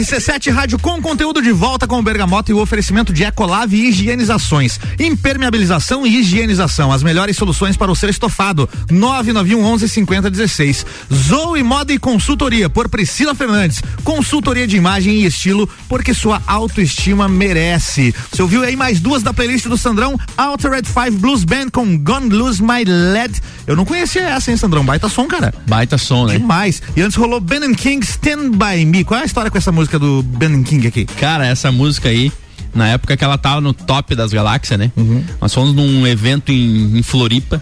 RC7 0.00 0.50
Rádio 0.50 0.78
com 0.78 1.00
conteúdo 1.02 1.42
de 1.42 1.52
volta 1.52 1.86
com 1.86 1.98
o 1.98 2.02
Bergamota 2.02 2.50
e 2.50 2.54
o 2.54 2.58
oferecimento 2.58 3.12
de 3.12 3.22
Ecolave 3.22 3.76
e 3.76 3.88
higienizações. 3.90 4.80
Impermeabilização 4.98 6.06
e 6.06 6.20
higienização. 6.20 6.90
As 6.90 7.02
melhores 7.02 7.36
soluções 7.36 7.76
para 7.76 7.92
o 7.92 7.94
seu 7.94 8.08
estofado. 8.08 8.66
991 8.90 9.62
11 9.62 9.88
50 9.90 10.30
16. 10.30 10.86
Zoe 11.12 11.62
Moda 11.62 11.92
e 11.92 11.98
Consultoria 11.98 12.70
por 12.70 12.88
Priscila 12.88 13.34
Fernandes. 13.34 13.82
Consultoria 14.02 14.66
de 14.66 14.78
imagem 14.78 15.16
e 15.16 15.26
estilo 15.26 15.68
porque 15.90 16.14
sua 16.14 16.40
autoestima 16.46 17.28
merece. 17.28 18.14
Você 18.30 18.40
ouviu 18.40 18.62
aí 18.62 18.76
mais 18.76 19.00
duas 19.00 19.24
da 19.24 19.34
playlist 19.34 19.66
do 19.66 19.76
Sandrão? 19.76 20.16
Altered 20.36 20.88
Five 20.88 21.18
Blues 21.18 21.42
Band 21.42 21.70
com 21.72 21.98
Gone 21.98 22.28
Lose 22.28 22.62
My 22.62 22.84
Led. 22.86 23.42
Eu 23.66 23.74
não 23.74 23.84
conhecia 23.84 24.22
essa, 24.22 24.52
hein, 24.52 24.56
Sandrão? 24.56 24.84
Baita 24.84 25.08
som, 25.08 25.26
cara. 25.26 25.52
Baita 25.66 25.98
som, 25.98 26.26
né? 26.26 26.38
Demais. 26.38 26.80
E 26.96 27.02
antes 27.02 27.16
rolou 27.16 27.40
Ben 27.40 27.64
and 27.64 27.74
King 27.74 28.06
Stand 28.06 28.52
By 28.52 28.86
Me. 28.86 29.02
Qual 29.02 29.18
é 29.18 29.24
a 29.24 29.26
história 29.26 29.50
com 29.50 29.58
essa 29.58 29.72
música 29.72 29.98
do 29.98 30.22
Ben 30.22 30.54
and 30.54 30.62
King 30.62 30.86
aqui? 30.86 31.06
Cara, 31.06 31.44
essa 31.44 31.72
música 31.72 32.08
aí, 32.08 32.30
na 32.72 32.86
época 32.86 33.16
que 33.16 33.24
ela 33.24 33.36
tava 33.36 33.60
no 33.60 33.74
top 33.74 34.14
das 34.14 34.32
galáxias, 34.32 34.78
né? 34.78 34.92
Uhum. 34.96 35.24
Nós 35.40 35.52
fomos 35.52 35.74
num 35.74 36.06
evento 36.06 36.52
em, 36.52 36.98
em 36.98 37.02
Floripa. 37.02 37.60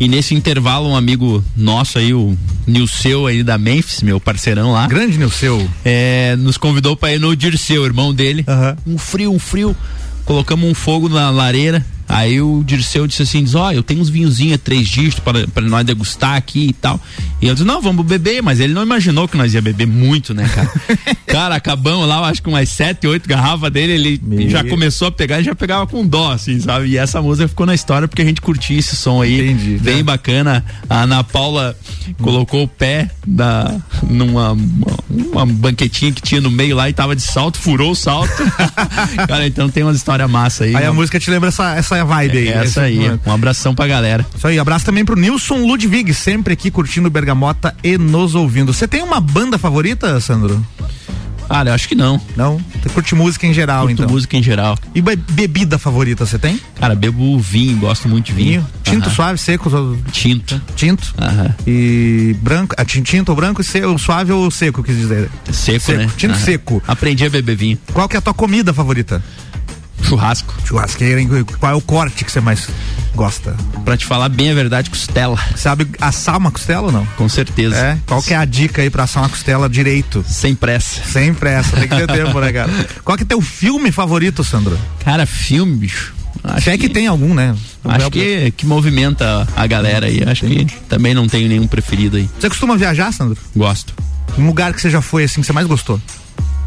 E 0.00 0.08
nesse 0.08 0.34
intervalo, 0.34 0.88
um 0.88 0.96
amigo 0.96 1.44
nosso 1.54 1.98
aí, 1.98 2.14
o 2.14 2.34
Nilceu 2.66 3.26
aí 3.26 3.42
da 3.42 3.58
Memphis, 3.58 4.02
meu 4.02 4.18
parceirão 4.18 4.72
lá. 4.72 4.86
Grande 4.86 5.18
Nilceu. 5.18 5.68
É, 5.84 6.34
nos 6.36 6.56
convidou 6.56 6.96
pra 6.96 7.12
ir 7.12 7.20
no 7.20 7.36
Dirceu, 7.36 7.84
irmão 7.84 8.14
dele. 8.14 8.42
Um 8.86 8.96
frio, 8.96 9.30
um 9.30 9.38
frio. 9.38 9.76
Colocamos 10.24 10.70
um 10.70 10.72
fogo 10.72 11.06
na 11.06 11.28
lareira. 11.28 11.84
Aí 12.10 12.40
o 12.40 12.62
Dirceu 12.64 13.06
disse 13.06 13.22
assim: 13.22 13.44
diz, 13.44 13.54
ó, 13.54 13.70
eu 13.72 13.82
tenho 13.82 14.00
uns 14.00 14.08
vinhozinhos, 14.08 14.58
três 14.62 14.88
dígitos 14.88 15.20
para 15.20 15.46
para 15.46 15.62
nós 15.62 15.86
degustar 15.86 16.34
aqui 16.36 16.66
e 16.68 16.72
tal. 16.72 17.00
E 17.40 17.46
eu 17.46 17.54
disse, 17.54 17.66
não, 17.66 17.80
vamos 17.80 18.04
beber, 18.04 18.42
mas 18.42 18.60
ele 18.60 18.74
não 18.74 18.82
imaginou 18.82 19.26
que 19.28 19.36
nós 19.36 19.54
ia 19.54 19.62
beber 19.62 19.86
muito, 19.86 20.34
né, 20.34 20.48
cara? 20.48 20.70
cara, 21.26 21.54
acabamos 21.54 22.06
lá, 22.06 22.18
eu 22.18 22.24
acho 22.24 22.42
que 22.42 22.48
umas 22.48 22.68
sete, 22.68 23.06
oito 23.06 23.28
garrafas 23.28 23.70
dele, 23.72 23.92
ele 23.92 24.50
já 24.50 24.62
começou 24.64 25.08
a 25.08 25.12
pegar 25.12 25.40
e 25.40 25.44
já 25.44 25.54
pegava 25.54 25.86
com 25.86 26.06
dó, 26.06 26.32
assim, 26.32 26.60
sabe? 26.60 26.88
E 26.88 26.98
essa 26.98 27.22
música 27.22 27.48
ficou 27.48 27.64
na 27.64 27.74
história 27.74 28.06
porque 28.08 28.22
a 28.22 28.24
gente 28.24 28.40
curtia 28.40 28.78
esse 28.78 28.96
som 28.96 29.22
aí. 29.22 29.40
Entendi, 29.40 29.78
bem 29.78 29.96
né? 29.98 30.02
bacana. 30.02 30.64
A 30.88 31.02
Ana 31.02 31.22
Paula 31.24 31.76
colocou 32.20 32.64
o 32.64 32.68
pé 32.68 33.10
da, 33.26 33.80
numa 34.08 34.40
uma, 34.40 34.56
uma 35.08 35.46
banquetinha 35.46 36.12
que 36.12 36.22
tinha 36.22 36.40
no 36.40 36.50
meio 36.50 36.74
lá 36.76 36.88
e 36.88 36.92
tava 36.92 37.14
de 37.14 37.22
salto, 37.22 37.58
furou 37.58 37.92
o 37.92 37.94
salto. 37.94 38.30
cara, 39.28 39.46
então 39.46 39.68
tem 39.68 39.82
umas 39.82 39.96
histórias 39.96 40.30
massa 40.30 40.64
aí. 40.64 40.74
Aí 40.74 40.84
a 40.84 40.90
Uma- 40.90 41.00
música 41.00 41.18
te 41.18 41.30
lembra 41.30 41.48
essa, 41.48 41.74
essa 41.74 41.96
vibe 42.04 42.38
aí. 42.38 42.48
é 42.48 42.52
essa 42.52 42.64
Esse- 42.64 42.80
aí. 42.80 43.18
Um 43.26 43.32
abração 43.32 43.74
pra 43.74 43.86
galera. 43.86 44.24
Isso 44.36 44.46
aí, 44.46 44.58
abraço 44.58 44.84
também 44.84 45.04
pro 45.04 45.16
Nilson 45.18 45.66
Ludwig, 45.66 46.12
sempre 46.14 46.52
aqui 46.54 46.70
curtindo 46.70 47.08
o 47.08 47.10
Bergamota 47.10 47.74
e 47.82 47.96
nos 47.98 48.34
ouvindo. 48.34 48.72
Você 48.72 48.86
tem 48.88 49.02
uma 49.02 49.20
banda 49.20 49.58
favorita, 49.58 50.18
Sandro? 50.20 50.64
Cara, 51.48 51.70
eu 51.70 51.74
acho 51.74 51.88
que 51.88 51.96
não. 51.96 52.20
Não? 52.36 52.60
Você 52.80 52.88
curte 52.90 53.12
música 53.12 53.44
em 53.44 53.52
geral, 53.52 53.80
Curto 53.88 54.02
então? 54.02 54.08
música 54.14 54.36
em 54.36 54.42
geral. 54.42 54.78
E 54.94 55.02
be- 55.02 55.16
bebida 55.16 55.78
favorita, 55.80 56.24
você 56.24 56.38
tem? 56.38 56.60
Cara, 56.78 56.94
bebo 56.94 57.40
vinho, 57.40 57.76
gosto 57.78 58.08
muito 58.08 58.26
de 58.26 58.32
vinho. 58.34 58.64
Tinto 58.84 59.06
Aham. 59.06 59.14
suave, 59.16 59.38
seco? 59.38 59.98
Tinto. 60.12 60.62
Tinto? 60.76 61.12
Aham. 61.18 61.52
E 61.66 62.36
branco, 62.40 62.76
ah, 62.78 62.84
tin- 62.84 63.02
tinto 63.02 63.30
ou 63.30 63.34
branco 63.34 63.60
e 63.60 63.64
se- 63.64 63.84
o 63.84 63.98
suave 63.98 64.30
ou 64.30 64.48
seco, 64.48 64.80
quis 64.80 64.96
dizer. 64.96 65.28
Seco, 65.52 65.90
né? 65.90 66.08
Tinto 66.16 66.34
Aham. 66.34 66.40
seco. 66.44 66.82
Aprendi 66.86 67.24
a 67.26 67.28
beber 67.30 67.56
vinho. 67.56 67.78
Qual 67.92 68.08
que 68.08 68.14
é 68.14 68.20
a 68.20 68.22
tua 68.22 68.32
comida 68.34 68.72
favorita? 68.72 69.20
Churrasco. 70.10 70.52
Churrasqueira, 70.64 71.20
hein? 71.20 71.28
Qual 71.60 71.70
é 71.72 71.74
o 71.74 71.80
corte 71.80 72.24
que 72.24 72.32
você 72.32 72.40
mais 72.40 72.68
gosta? 73.14 73.54
Pra 73.84 73.96
te 73.96 74.04
falar 74.04 74.28
bem 74.28 74.50
a 74.50 74.54
verdade, 74.54 74.90
costela. 74.90 75.38
Sabe 75.54 75.86
assar 76.00 76.36
uma 76.36 76.50
costela 76.50 76.86
ou 76.86 76.92
não? 76.92 77.06
Com 77.16 77.28
certeza. 77.28 77.76
É? 77.76 77.98
Qual 78.06 78.20
que 78.20 78.34
é 78.34 78.36
a 78.36 78.44
dica 78.44 78.82
aí 78.82 78.90
pra 78.90 79.04
assar 79.04 79.22
uma 79.22 79.28
costela 79.28 79.68
direito? 79.68 80.24
Sem 80.26 80.52
pressa. 80.54 81.00
Sem 81.04 81.32
pressa, 81.32 81.76
tem 81.76 81.88
que 81.88 81.94
ter 81.94 82.06
tempo, 82.12 82.40
né, 82.40 82.52
cara? 82.52 82.70
Qual 83.04 83.16
que 83.16 83.22
é 83.22 83.26
teu 83.26 83.40
filme 83.40 83.92
favorito, 83.92 84.42
Sandro? 84.42 84.76
Cara, 85.04 85.24
filme, 85.26 85.76
bicho. 85.76 86.12
Acho 86.42 86.64
Se 86.64 86.70
é 86.70 86.78
que 86.78 86.88
tem 86.88 87.06
algum, 87.06 87.32
né? 87.32 87.54
Acho 87.84 88.10
que, 88.10 88.50
que 88.56 88.66
movimenta 88.66 89.46
a 89.54 89.66
galera 89.66 90.06
aí. 90.06 90.24
Acho 90.26 90.44
que 90.46 90.64
também 90.88 91.14
não 91.14 91.28
tenho 91.28 91.48
nenhum 91.48 91.68
preferido 91.68 92.16
aí. 92.16 92.28
Você 92.38 92.48
costuma 92.48 92.76
viajar, 92.76 93.12
Sandro? 93.12 93.38
Gosto. 93.54 93.94
Um 94.36 94.46
lugar 94.46 94.72
que 94.72 94.80
você 94.80 94.90
já 94.90 95.00
foi 95.00 95.24
assim 95.24 95.40
que 95.40 95.46
você 95.46 95.52
mais 95.52 95.66
gostou? 95.66 96.00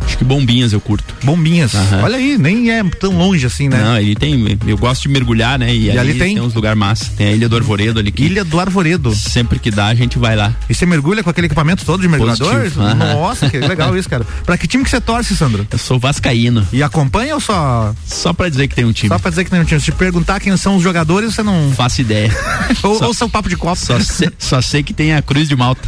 Acho 0.05 0.17
que 0.17 0.23
bombinhas 0.23 0.73
eu 0.73 0.79
curto. 0.81 1.13
Bombinhas. 1.23 1.73
Aham. 1.73 2.01
Olha 2.03 2.17
aí, 2.17 2.37
nem 2.37 2.69
é 2.71 2.83
tão 2.83 3.17
longe 3.17 3.45
assim, 3.45 3.67
né? 3.69 3.77
Não, 3.81 3.97
ele 3.97 4.15
tem. 4.15 4.57
Eu 4.67 4.77
gosto 4.77 5.03
de 5.03 5.09
mergulhar, 5.09 5.57
né? 5.57 5.73
E, 5.73 5.85
E 5.85 5.97
ali 5.97 6.13
tem? 6.13 6.35
tem 6.35 6.39
uns 6.43 6.53
lugares 6.53 6.77
massa. 6.77 7.05
Tem 7.17 7.27
a 7.27 7.31
Ilha 7.31 7.49
do 7.49 7.55
Arvoredo 7.55 7.99
ali. 7.99 8.11
Que 8.11 8.23
Ilha 8.25 8.43
do 8.43 8.59
Arvoredo. 8.59 9.13
Sempre 9.15 9.57
que 9.59 9.71
dá, 9.71 9.87
a 9.87 9.95
gente 9.95 10.19
vai 10.19 10.35
lá. 10.35 10.53
E 10.69 10.73
você 10.75 10.85
mergulha 10.85 11.23
com 11.23 11.29
aquele 11.29 11.47
equipamento 11.47 11.83
todo 11.85 12.01
de 12.01 12.07
mergulhador? 12.07 12.53
Positivo. 12.53 12.81
Aham. 12.81 12.95
Nossa, 12.95 13.49
que 13.49 13.57
legal 13.59 13.97
isso, 13.97 14.09
cara. 14.09 14.25
Pra 14.45 14.57
que 14.57 14.67
time 14.67 14.83
que 14.83 14.89
você 14.89 15.01
torce, 15.01 15.35
Sandro? 15.35 15.65
Eu 15.71 15.77
sou 15.77 15.97
vascaíno. 15.97 16.67
E 16.71 16.83
acompanha 16.83 17.33
ou 17.35 17.39
só. 17.41 17.93
Só 18.05 18.33
pra 18.33 18.49
dizer 18.49 18.67
que 18.67 18.75
tem 18.75 18.85
um 18.85 18.91
time. 18.91 19.07
Só 19.09 19.17
pra 19.17 19.29
dizer 19.29 19.45
que 19.45 19.49
tem 19.51 19.59
um 19.61 19.65
time? 19.65 19.79
Se 19.79 19.85
te 19.85 19.91
perguntar 19.93 20.39
quem 20.39 20.55
são 20.57 20.75
os 20.75 20.83
jogadores, 20.83 21.33
você 21.33 21.41
não. 21.41 21.71
Faço 21.75 22.01
ideia. 22.01 22.29
ou, 22.83 22.99
Só- 22.99 23.07
ou 23.07 23.13
seu 23.13 23.29
papo 23.29 23.49
de 23.49 23.55
copo. 23.57 23.75
Só 23.79 23.99
sei, 23.99 24.29
só 24.37 24.61
sei 24.61 24.83
que 24.83 24.93
tem 24.93 25.13
a 25.13 25.21
Cruz 25.21 25.47
de 25.47 25.55
Malta. 25.55 25.81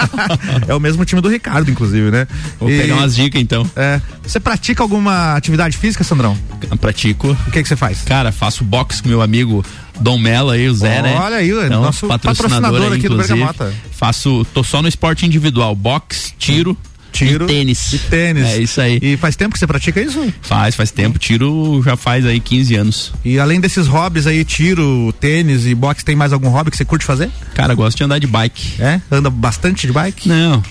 é 0.68 0.74
o 0.74 0.80
mesmo 0.80 1.04
time 1.04 1.20
do 1.20 1.28
Ricardo, 1.28 1.70
inclusive, 1.70 2.10
né? 2.10 2.26
Vou 2.60 2.70
E- 2.70 2.78
pegar 2.78 2.94
umas 2.96 3.16
dicas 3.16 3.40
então. 3.46 3.68
É. 3.76 4.00
Você 4.22 4.40
pratica 4.40 4.82
alguma 4.82 5.34
atividade 5.36 5.76
física, 5.76 6.02
Sandrão? 6.02 6.36
Pratico. 6.80 7.30
O 7.46 7.50
que 7.50 7.62
que 7.62 7.68
você 7.68 7.76
faz? 7.76 8.02
Cara, 8.02 8.32
faço 8.32 8.64
boxe 8.64 9.02
com 9.02 9.08
meu 9.08 9.22
amigo 9.22 9.64
Dom 10.00 10.18
Mello 10.18 10.50
aí, 10.50 10.68
o 10.68 10.74
Zé, 10.74 11.00
né? 11.00 11.16
Olha 11.18 11.36
aí, 11.36 11.52
o 11.52 11.68
nosso 11.70 12.06
patrocinador 12.06 12.92
aqui 12.92 13.08
do. 13.08 13.16
Bergamota. 13.16 13.72
Faço, 13.92 14.44
tô 14.52 14.62
só 14.62 14.82
no 14.82 14.88
esporte 14.88 15.24
individual, 15.24 15.74
boxe, 15.74 16.34
tiro, 16.38 16.76
Tiro 17.16 17.44
e 17.44 17.48
tênis. 17.48 17.92
E 17.94 17.98
tênis. 17.98 18.46
É 18.46 18.58
isso 18.58 18.78
aí. 18.78 18.98
E 19.00 19.16
faz 19.16 19.36
tempo 19.36 19.54
que 19.54 19.58
você 19.58 19.66
pratica 19.66 20.00
isso? 20.00 20.32
Faz, 20.42 20.74
faz 20.74 20.90
tempo. 20.90 21.18
Tiro 21.18 21.82
já 21.82 21.96
faz 21.96 22.26
aí 22.26 22.38
15 22.38 22.74
anos. 22.74 23.12
E 23.24 23.38
além 23.38 23.58
desses 23.58 23.86
hobbies 23.86 24.26
aí, 24.26 24.44
tiro, 24.44 25.14
tênis 25.18 25.64
e 25.66 25.74
boxe, 25.74 26.04
tem 26.04 26.14
mais 26.14 26.32
algum 26.32 26.48
hobby 26.48 26.70
que 26.70 26.76
você 26.76 26.84
curte 26.84 27.06
fazer? 27.06 27.30
Cara, 27.54 27.74
gosto 27.74 27.96
de 27.96 28.04
andar 28.04 28.18
de 28.18 28.26
bike. 28.26 28.82
É? 28.82 29.00
Anda 29.10 29.30
bastante 29.30 29.86
de 29.86 29.92
bike? 29.94 30.28
Não. 30.28 30.62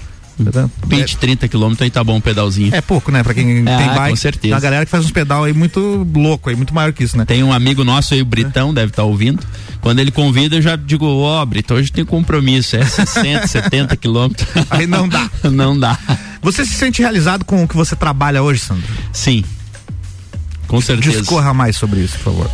20, 0.87 1.17
30 1.17 1.47
quilômetros 1.47 1.81
aí 1.83 1.89
tá 1.89 2.03
bom 2.03 2.15
um 2.17 2.21
pedalzinho. 2.21 2.73
É 2.75 2.81
pouco, 2.81 3.11
né? 3.11 3.23
Pra 3.23 3.33
quem 3.33 3.67
É, 3.67 3.77
tem 3.77 3.89
com 3.89 3.95
bike. 3.95 4.17
certeza. 4.17 4.41
Tem 4.41 4.53
uma 4.53 4.59
galera 4.59 4.85
que 4.85 4.91
faz 4.91 5.05
uns 5.05 5.11
pedal 5.11 5.43
aí 5.45 5.53
muito 5.53 6.05
louco 6.13 6.49
aí, 6.49 6.55
muito 6.55 6.73
maior 6.73 6.91
que 6.93 7.03
isso, 7.03 7.17
né? 7.17 7.25
Tem 7.25 7.43
um 7.43 7.53
amigo 7.53 7.83
nosso 7.83 8.13
aí, 8.13 8.21
o 8.21 8.25
Britão, 8.25 8.73
deve 8.73 8.91
estar 8.91 9.03
ouvindo. 9.03 9.41
Quando 9.81 9.99
ele 9.99 10.11
convida, 10.11 10.55
eu 10.57 10.61
já 10.61 10.75
digo, 10.75 11.05
ó, 11.05 11.45
Brito, 11.45 11.73
hoje 11.73 11.91
tem 11.91 12.03
compromisso, 12.03 12.75
é 12.75 12.83
60, 12.83 13.47
70 13.47 13.95
quilômetros. 13.97 14.47
Aí 14.69 14.85
não 14.87 15.07
dá. 15.07 15.29
não 15.51 15.79
dá. 15.79 15.97
Você 16.41 16.65
se 16.65 16.73
sente 16.73 17.01
realizado 17.01 17.45
com 17.45 17.63
o 17.63 17.67
que 17.67 17.75
você 17.75 17.95
trabalha 17.95 18.41
hoje, 18.43 18.59
Sandro? 18.61 18.83
Sim. 19.13 19.43
Com 20.67 20.81
certeza. 20.81 21.19
Discorra 21.19 21.53
mais 21.53 21.77
sobre 21.77 21.99
isso, 22.01 22.17
por 22.17 22.23
favor. 22.33 22.51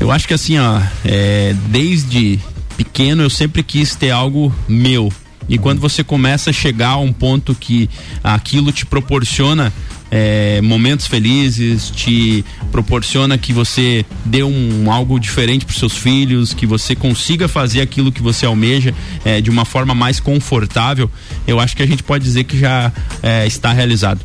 Eu 0.00 0.10
acho 0.10 0.26
que 0.26 0.34
assim, 0.34 0.58
ó, 0.58 0.80
é, 1.04 1.54
desde 1.68 2.38
pequeno 2.76 3.22
eu 3.22 3.30
sempre 3.30 3.62
quis 3.62 3.94
ter 3.94 4.10
algo 4.10 4.52
meu. 4.68 5.12
E 5.48 5.58
quando 5.58 5.80
você 5.80 6.02
começa 6.04 6.50
a 6.50 6.52
chegar 6.52 6.90
a 6.90 6.98
um 6.98 7.12
ponto 7.12 7.54
que 7.54 7.88
aquilo 8.22 8.72
te 8.72 8.86
proporciona 8.86 9.72
é, 10.14 10.60
momentos 10.60 11.06
felizes, 11.06 11.90
te 11.90 12.44
proporciona 12.70 13.38
que 13.38 13.50
você 13.50 14.04
dê 14.26 14.42
um 14.42 14.92
algo 14.92 15.18
diferente 15.18 15.64
para 15.64 15.74
seus 15.74 15.96
filhos, 15.96 16.52
que 16.52 16.66
você 16.66 16.94
consiga 16.94 17.48
fazer 17.48 17.80
aquilo 17.80 18.12
que 18.12 18.20
você 18.20 18.44
almeja 18.44 18.94
é, 19.24 19.40
de 19.40 19.48
uma 19.48 19.64
forma 19.64 19.94
mais 19.94 20.20
confortável, 20.20 21.10
eu 21.46 21.58
acho 21.58 21.74
que 21.74 21.82
a 21.82 21.86
gente 21.86 22.02
pode 22.02 22.22
dizer 22.22 22.44
que 22.44 22.58
já 22.58 22.92
é, 23.22 23.46
está 23.46 23.72
realizado. 23.72 24.20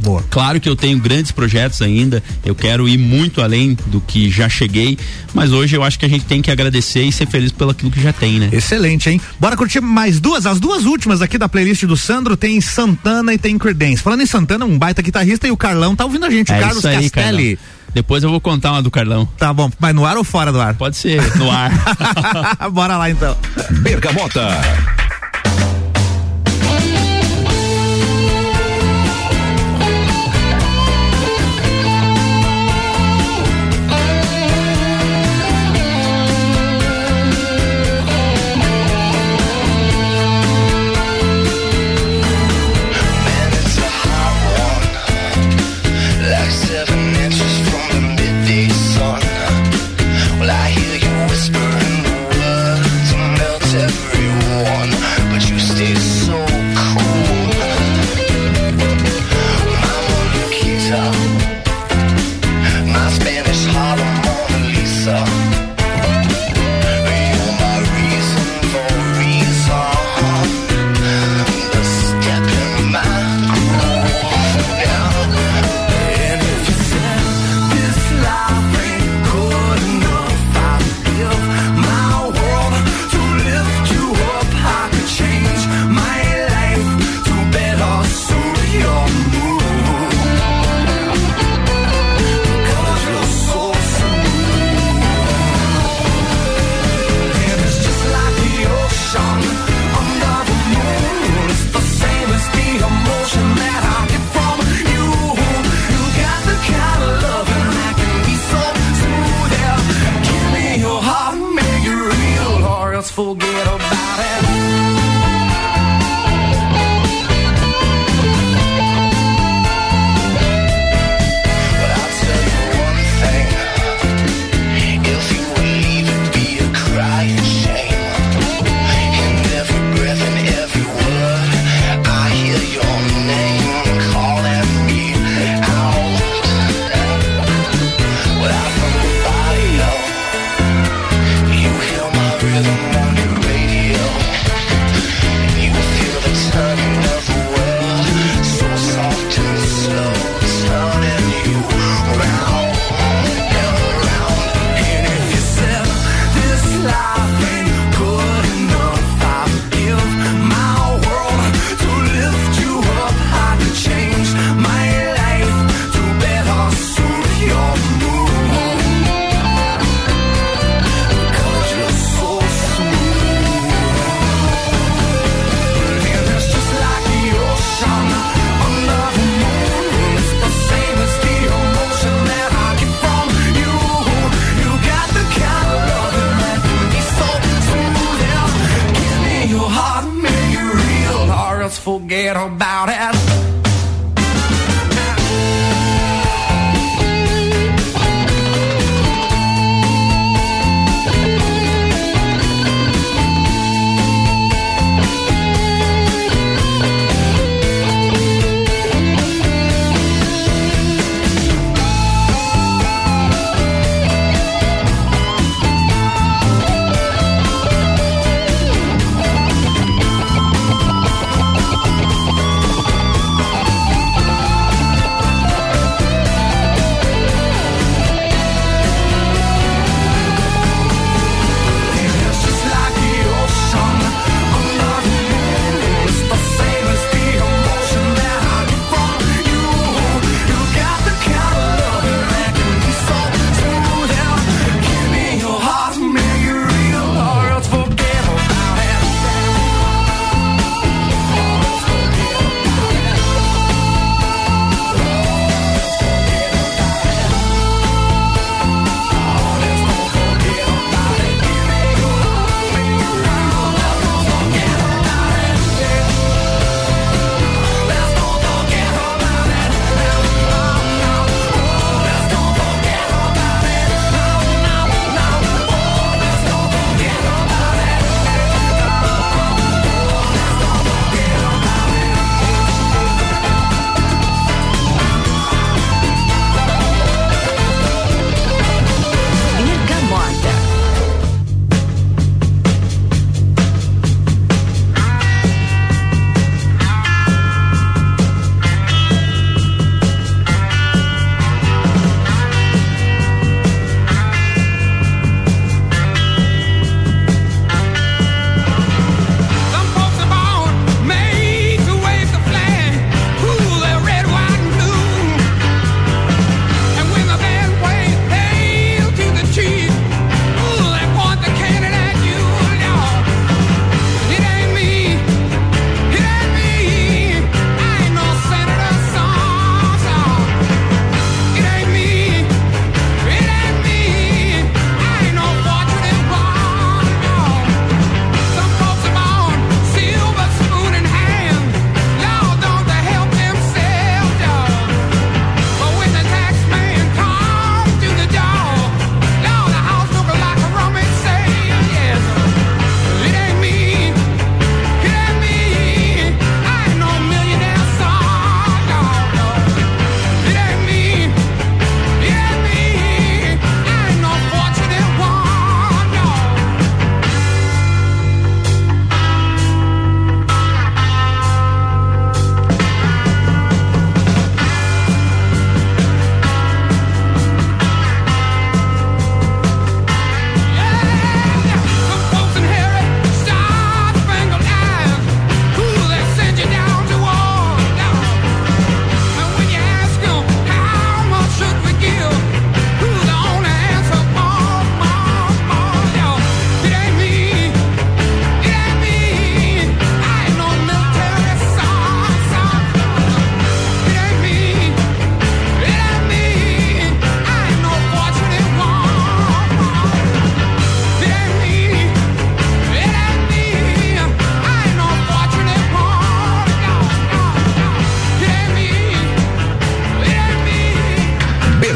Boa. 0.00 0.24
Claro 0.30 0.60
que 0.60 0.68
eu 0.68 0.74
tenho 0.74 0.98
grandes 0.98 1.30
projetos 1.30 1.82
ainda, 1.82 2.22
eu 2.44 2.54
quero 2.54 2.88
ir 2.88 2.98
muito 2.98 3.42
além 3.42 3.76
do 3.86 4.00
que 4.00 4.30
já 4.30 4.48
cheguei, 4.48 4.98
mas 5.34 5.52
hoje 5.52 5.76
eu 5.76 5.82
acho 5.82 5.98
que 5.98 6.06
a 6.06 6.08
gente 6.08 6.24
tem 6.24 6.40
que 6.40 6.50
agradecer 6.50 7.02
e 7.02 7.12
ser 7.12 7.26
feliz 7.26 7.52
pelo 7.52 7.70
aquilo 7.70 7.90
que 7.90 8.00
já 8.00 8.12
tem, 8.12 8.38
né? 8.38 8.48
Excelente, 8.52 9.10
hein? 9.10 9.20
Bora 9.38 9.56
curtir 9.56 9.80
mais 9.80 10.18
duas, 10.20 10.46
as 10.46 10.58
duas 10.58 10.84
últimas 10.84 11.20
aqui 11.22 11.36
da 11.36 11.48
playlist 11.48 11.84
do 11.84 11.96
Sandro, 11.96 12.36
tem 12.36 12.60
Santana 12.60 13.34
e 13.34 13.38
tem 13.38 13.58
Creedence. 13.58 14.02
Falando 14.02 14.22
em 14.22 14.26
Santana, 14.26 14.64
um 14.64 14.78
baita 14.78 15.02
guitarrista 15.02 15.46
e 15.46 15.50
o 15.50 15.56
Carlão 15.56 15.94
tá 15.94 16.04
ouvindo 16.04 16.24
a 16.26 16.30
gente, 16.30 16.50
o 16.50 16.54
É 16.54 16.60
Carlos 16.60 16.78
isso 16.78 16.88
aí, 16.88 17.10
Castelli. 17.10 17.56
Carlão. 17.56 17.80
Depois 17.92 18.22
eu 18.22 18.30
vou 18.30 18.40
contar 18.40 18.72
uma 18.72 18.82
do 18.82 18.90
Carlão. 18.90 19.28
Tá 19.36 19.52
bom, 19.52 19.70
mas 19.78 19.94
no 19.94 20.04
ar 20.06 20.16
ou 20.16 20.22
fora 20.24 20.52
do 20.52 20.60
ar? 20.60 20.74
Pode 20.74 20.96
ser, 20.96 21.20
no 21.36 21.50
ar. 21.50 21.70
Bora 22.70 22.96
lá 22.96 23.10
então. 23.10 23.36
Bergamota. 23.82 24.48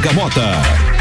Bergamota. 0.04 0.93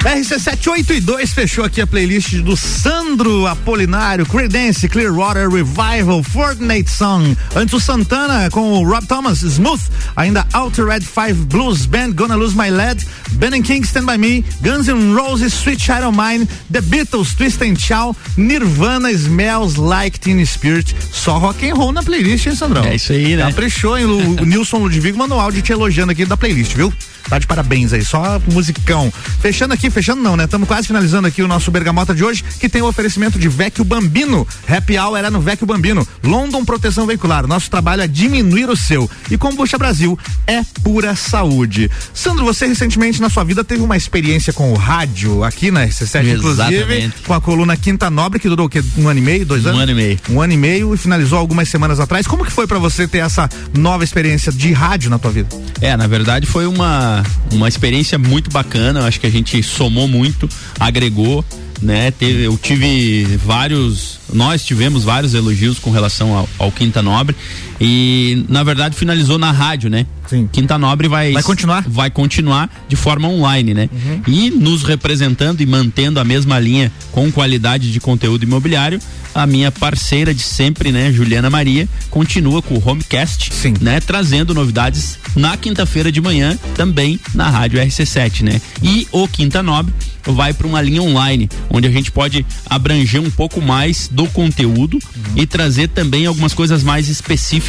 RC782 0.00 1.28
fechou 1.28 1.64
aqui 1.64 1.80
a 1.80 1.86
playlist 1.86 2.34
do 2.36 2.56
Sandro 2.56 3.46
Apolinário, 3.46 4.24
Credence, 4.24 4.88
Clearwater 4.88 5.48
Revival, 5.48 6.22
Fortnite 6.22 6.90
Song. 6.90 7.36
Antes 7.54 7.74
o 7.74 7.80
Santana 7.80 8.48
com 8.50 8.72
o 8.72 8.88
Rob 8.88 9.06
Thomas, 9.06 9.42
Smooth. 9.42 9.80
Ainda 10.14 10.46
Outer 10.54 10.86
Red 10.86 11.00
5 11.00 11.46
Blues 11.46 11.86
Band, 11.86 12.12
Gonna 12.12 12.36
Lose 12.36 12.56
My 12.56 12.70
Lad, 12.70 13.04
Ben 13.32 13.62
King 13.62 13.84
Stand 13.84 14.06
By 14.06 14.16
Me, 14.16 14.44
Guns 14.62 14.88
N' 14.88 15.14
Roses, 15.14 15.52
Sweet 15.52 15.90
of 15.90 16.16
Mine, 16.16 16.46
The 16.70 16.80
Beatles, 16.80 17.34
Twist 17.34 17.62
and 17.62 17.76
Shout, 17.76 18.16
Nirvana, 18.36 19.10
Smells 19.12 19.76
Like 19.78 20.20
Teen 20.20 20.44
Spirit. 20.46 20.94
Só 21.12 21.38
rock 21.38 21.68
and 21.68 21.74
roll 21.74 21.92
na 21.92 22.02
playlist, 22.02 22.46
hein, 22.46 22.54
Sandrão? 22.54 22.84
É 22.84 22.94
isso 22.94 23.12
aí, 23.12 23.36
né? 23.36 23.44
Caprichou, 23.44 23.98
hein? 23.98 24.04
O, 24.04 24.42
o 24.42 24.44
Nilson 24.44 24.78
Ludwig 24.78 25.16
mandou 25.16 25.38
um 25.38 25.40
áudio 25.40 25.62
te 25.62 25.72
elogiando 25.72 26.12
aqui 26.12 26.24
da 26.24 26.36
playlist, 26.36 26.74
viu? 26.74 26.92
Tá 27.28 27.38
de 27.38 27.46
parabéns 27.46 27.92
aí, 27.92 28.04
só 28.04 28.40
musicão. 28.52 29.12
Fechando 29.40 29.74
aqui, 29.74 29.90
fechando 29.96 30.22
não, 30.22 30.36
né? 30.36 30.44
Estamos 30.44 30.68
quase 30.68 30.86
finalizando 30.86 31.26
aqui 31.26 31.42
o 31.42 31.48
nosso 31.48 31.70
Bergamota 31.70 32.14
de 32.14 32.22
hoje, 32.22 32.44
que 32.60 32.68
tem 32.68 32.82
o 32.82 32.86
oferecimento 32.86 33.38
de 33.38 33.48
Vecchio 33.48 33.82
Bambino. 33.82 34.46
Happy 34.68 34.98
Hour 34.98 35.16
era 35.16 35.30
no 35.30 35.40
Vecchio 35.40 35.66
Bambino. 35.66 36.06
London 36.22 36.66
Proteção 36.66 37.06
Veicular. 37.06 37.46
Nosso 37.46 37.70
trabalho 37.70 38.02
é 38.02 38.06
diminuir 38.06 38.68
o 38.68 38.76
seu. 38.76 39.10
E 39.30 39.38
Combucha 39.38 39.78
Brasil 39.78 40.18
é 40.46 40.62
pura 40.82 41.16
saúde. 41.16 41.90
Sandro, 42.12 42.44
você 42.44 42.66
recentemente 42.66 43.22
na 43.22 43.30
sua 43.30 43.42
vida 43.42 43.64
teve 43.64 43.82
uma 43.82 43.96
experiência 43.96 44.52
com 44.52 44.70
o 44.70 44.76
rádio 44.76 45.42
aqui 45.42 45.70
na 45.70 45.86
RC7, 45.86 46.36
inclusive, 46.36 47.10
com 47.26 47.32
a 47.32 47.40
coluna 47.40 47.74
Quinta 47.74 48.10
Nobre, 48.10 48.38
que 48.38 48.50
durou 48.50 48.66
o 48.66 48.68
quê? 48.68 48.84
Um 48.98 49.08
ano 49.08 49.18
e 49.18 49.22
meio, 49.22 49.46
dois 49.46 49.64
anos? 49.64 49.78
Um 49.78 49.82
ano 49.82 49.92
e 49.92 49.94
meio. 49.94 50.18
Um 50.28 50.42
ano 50.42 50.52
e 50.52 50.56
meio 50.58 50.94
e 50.94 50.98
finalizou 50.98 51.38
algumas 51.38 51.70
semanas 51.70 51.98
atrás. 52.00 52.26
Como 52.26 52.44
que 52.44 52.52
foi 52.52 52.66
para 52.66 52.78
você 52.78 53.08
ter 53.08 53.18
essa 53.18 53.48
nova 53.72 54.04
experiência 54.04 54.52
de 54.52 54.74
rádio 54.74 55.08
na 55.08 55.18
tua 55.18 55.30
vida? 55.30 55.48
É, 55.80 55.96
na 55.96 56.06
verdade 56.06 56.46
foi 56.46 56.66
uma, 56.66 57.22
uma 57.50 57.66
experiência 57.66 58.18
muito 58.18 58.50
bacana. 58.50 59.06
Acho 59.06 59.18
que 59.18 59.26
a 59.26 59.30
gente 59.30 59.62
somou 59.76 60.08
muito, 60.08 60.48
agregou, 60.80 61.44
né? 61.82 62.10
Teve, 62.10 62.44
eu 62.44 62.56
tive 62.56 63.24
vários, 63.44 64.18
nós 64.32 64.64
tivemos 64.64 65.04
vários 65.04 65.34
elogios 65.34 65.78
com 65.78 65.90
relação 65.90 66.34
ao, 66.34 66.48
ao 66.58 66.72
Quinta 66.72 67.02
Nobre 67.02 67.36
e 67.80 68.44
na 68.48 68.62
verdade 68.62 68.96
finalizou 68.96 69.38
na 69.38 69.50
rádio, 69.50 69.90
né? 69.90 70.06
Sim. 70.26 70.48
Quinta 70.50 70.76
Nobre 70.76 71.08
vai 71.08 71.32
Vai 71.32 71.42
continuar? 71.42 71.84
Uhum. 71.86 71.92
vai 71.92 72.10
continuar 72.10 72.70
de 72.88 72.96
forma 72.96 73.28
online, 73.28 73.74
né? 73.74 73.88
E 74.26 74.50
nos 74.50 74.82
representando 74.82 75.60
e 75.60 75.66
mantendo 75.66 76.18
a 76.18 76.24
mesma 76.24 76.58
linha 76.58 76.90
com 77.12 77.30
qualidade 77.30 77.92
de 77.92 78.00
conteúdo 78.00 78.42
imobiliário, 78.42 79.00
a 79.34 79.46
minha 79.46 79.70
parceira 79.70 80.34
de 80.34 80.42
sempre, 80.42 80.90
né, 80.90 81.12
Juliana 81.12 81.50
Maria, 81.50 81.86
continua 82.10 82.62
com 82.62 82.74
o 82.74 82.82
Homecast, 82.84 83.52
Sim. 83.52 83.74
né, 83.82 84.00
trazendo 84.00 84.54
novidades 84.54 85.18
na 85.36 85.56
quinta-feira 85.58 86.10
de 86.10 86.20
manhã 86.22 86.58
também 86.74 87.20
na 87.34 87.50
Rádio 87.50 87.78
RC7, 87.78 88.42
né? 88.42 88.60
E 88.82 89.06
o 89.12 89.28
Quinta 89.28 89.62
Nobre 89.62 89.92
vai 90.24 90.54
para 90.54 90.66
uma 90.66 90.80
linha 90.80 91.02
online, 91.02 91.48
onde 91.68 91.86
a 91.86 91.90
gente 91.90 92.10
pode 92.10 92.44
abranger 92.68 93.20
um 93.20 93.30
pouco 93.30 93.60
mais 93.60 94.08
do 94.10 94.26
conteúdo 94.28 94.98
e 95.36 95.46
trazer 95.46 95.88
também 95.88 96.24
algumas 96.26 96.54
coisas 96.54 96.82
mais 96.82 97.08
específicas 97.08 97.65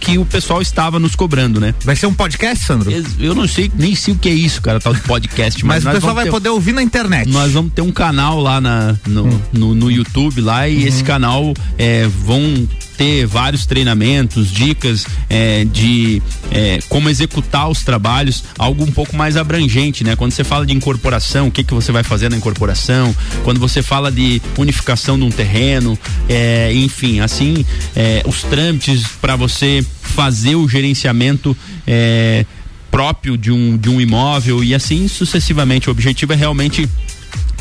que 0.00 0.18
o 0.18 0.24
pessoal 0.24 0.60
estava 0.62 0.98
nos 0.98 1.14
cobrando, 1.14 1.60
né? 1.60 1.74
Vai 1.84 1.96
ser 1.96 2.06
um 2.06 2.14
podcast, 2.14 2.64
Sandro? 2.64 2.90
Eu 3.18 3.34
não 3.34 3.46
sei, 3.46 3.70
nem 3.74 3.94
sei 3.94 4.14
o 4.14 4.18
que 4.18 4.28
é 4.28 4.34
isso, 4.34 4.60
cara, 4.62 4.80
tal 4.80 4.94
de 4.94 5.00
podcast, 5.02 5.64
Mas, 5.64 5.84
mas, 5.84 5.94
o 5.94 5.96
pessoal 5.96 6.14
vai 6.14 6.24
ter- 6.24 6.30
poder 6.30 6.48
ouvir 6.50 6.72
na 6.72 6.82
internet. 6.82 7.28
nós 7.30 7.52
vamos 7.52 7.72
ter 7.72 7.82
um 7.82 7.92
canal 7.92 8.40
lá 8.40 8.60
na, 8.60 8.96
no, 9.06 9.42
no, 9.52 9.74
no 9.74 9.90
YouTube 9.90 10.40
lá 10.40 10.68
e 10.68 10.86
esse 10.86 11.02
canal 11.04 11.52
é, 11.78 12.06
vão 12.06 12.66
ter 12.96 13.26
vários 13.26 13.66
treinamentos, 13.66 14.50
dicas 14.50 15.06
é, 15.28 15.64
de 15.64 16.22
é, 16.50 16.78
como 16.88 17.08
executar 17.08 17.68
os 17.68 17.82
trabalhos, 17.82 18.44
algo 18.58 18.84
um 18.84 18.90
pouco 18.90 19.16
mais 19.16 19.36
abrangente, 19.36 20.02
né? 20.02 20.16
Quando 20.16 20.32
você 20.32 20.44
fala 20.44 20.64
de 20.64 20.72
incorporação, 20.72 21.48
o 21.48 21.50
que 21.50 21.62
que 21.62 21.74
você 21.74 21.92
vai 21.92 22.02
fazer 22.02 22.30
na 22.30 22.36
incorporação? 22.36 23.14
Quando 23.44 23.60
você 23.60 23.82
fala 23.82 24.10
de 24.10 24.40
unificação 24.56 25.18
de 25.18 25.24
um 25.24 25.30
terreno, 25.30 25.98
é, 26.28 26.72
enfim, 26.74 27.20
assim, 27.20 27.64
é, 27.94 28.22
os 28.26 28.42
trâmites 28.42 29.06
para 29.20 29.36
você 29.36 29.84
fazer 30.02 30.54
o 30.54 30.68
gerenciamento 30.68 31.56
é, 31.86 32.46
próprio 32.90 33.36
de 33.36 33.50
um, 33.50 33.76
de 33.76 33.90
um 33.90 34.00
imóvel 34.00 34.64
e 34.64 34.74
assim 34.74 35.06
sucessivamente. 35.08 35.88
O 35.88 35.92
objetivo 35.92 36.32
é 36.32 36.36
realmente 36.36 36.88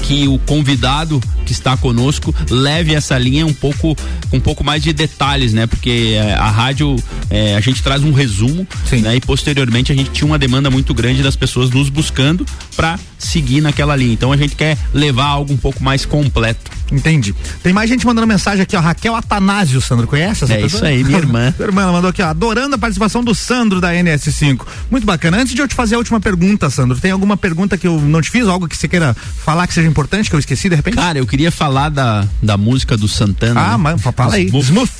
que 0.08 0.28
o 0.28 0.38
convidado 0.40 1.20
que 1.46 1.52
está 1.52 1.76
conosco 1.76 2.34
leve 2.50 2.94
essa 2.94 3.18
linha 3.18 3.46
um 3.46 3.54
pouco 3.54 3.96
com 4.30 4.38
um 4.38 4.40
pouco 4.40 4.64
mais 4.64 4.84
de 4.84 4.94
detalhes, 4.94 5.54
né? 5.54 5.66
Porque 5.66 6.14
eh, 6.16 6.34
a 6.34 6.50
rádio 6.50 6.96
eh, 7.30 7.56
a 7.56 7.60
gente 7.60 7.82
traz 7.82 8.04
um 8.04 8.12
resumo, 8.12 8.68
Sim. 8.88 9.02
né? 9.02 9.16
E 9.16 9.22
posteriormente 9.22 9.92
a 9.92 9.96
gente 9.96 10.12
tinha 10.12 10.28
uma 10.28 10.38
demanda 10.38 10.70
muito 10.70 10.94
grande 10.94 11.24
das 11.24 11.36
pessoas 11.36 11.70
nos 11.70 11.90
buscando 11.90 12.46
para 12.76 13.00
seguir 13.18 13.62
naquela 13.62 13.96
linha. 13.96 14.14
Então 14.14 14.32
a 14.32 14.38
gente 14.38 14.56
quer 14.56 14.78
levar 14.94 15.26
algo 15.26 15.54
um 15.54 15.58
pouco 15.58 15.84
mais 15.84 16.06
completo. 16.06 16.72
Entendi. 16.92 17.34
Tem 17.64 17.74
mais 17.74 17.90
gente 17.90 18.06
mandando 18.06 18.28
mensagem 18.28 18.62
aqui, 18.62 18.76
ó. 18.76 18.80
Raquel 18.80 19.16
Atanásio, 19.16 19.82
Sandro, 19.82 20.06
conhece 20.06 20.44
essa 20.44 20.54
É 20.54 20.62
pessoa? 20.62 20.78
isso 20.78 20.86
aí, 20.86 21.04
minha 21.04 21.18
irmã. 21.18 21.54
Minha 21.58 21.68
irmã 21.68 21.92
mandou 21.92 22.10
aqui, 22.12 22.22
ó. 22.22 22.28
Adorando 22.28 22.76
a 22.76 22.78
participação 22.78 23.24
do 23.24 23.34
Sandro 23.34 23.82
da 23.82 23.92
NS5. 23.94 24.62
Muito 24.92 25.06
bacana. 25.06 25.38
Antes 25.38 25.56
de 25.56 25.62
eu 25.62 25.68
te 25.68 25.74
fazer 25.74 25.96
a 25.96 25.98
última 25.98 26.20
pergunta, 26.20 26.70
Sandro, 26.70 26.98
tem 27.00 27.10
alguma 27.12 27.36
pergunta 27.36 27.78
que 27.78 27.88
eu 27.88 28.00
não 28.00 28.22
te 28.22 28.30
fiz? 28.30 28.48
Algo 28.48 28.68
que 28.68 28.78
você 28.78 28.88
queira 28.88 29.16
falar 29.16 29.66
que 29.66 29.74
seja 29.74 29.88
importante, 29.96 30.30
que 30.30 30.36
eu 30.36 30.40
esqueci 30.40 30.68
de 30.68 30.76
repente? 30.76 30.96
Cara, 30.98 31.18
eu 31.18 31.26
queria 31.26 31.50
falar 31.52 31.88
da, 31.90 32.28
da 32.44 32.58
música 32.58 32.98
do 32.98 33.08
Santana. 33.08 33.62
ah, 33.62 33.72
né? 33.72 33.78
mas 33.78 34.02
fala 34.02 34.36
aí. 34.36 34.48
Smooth. 34.48 34.92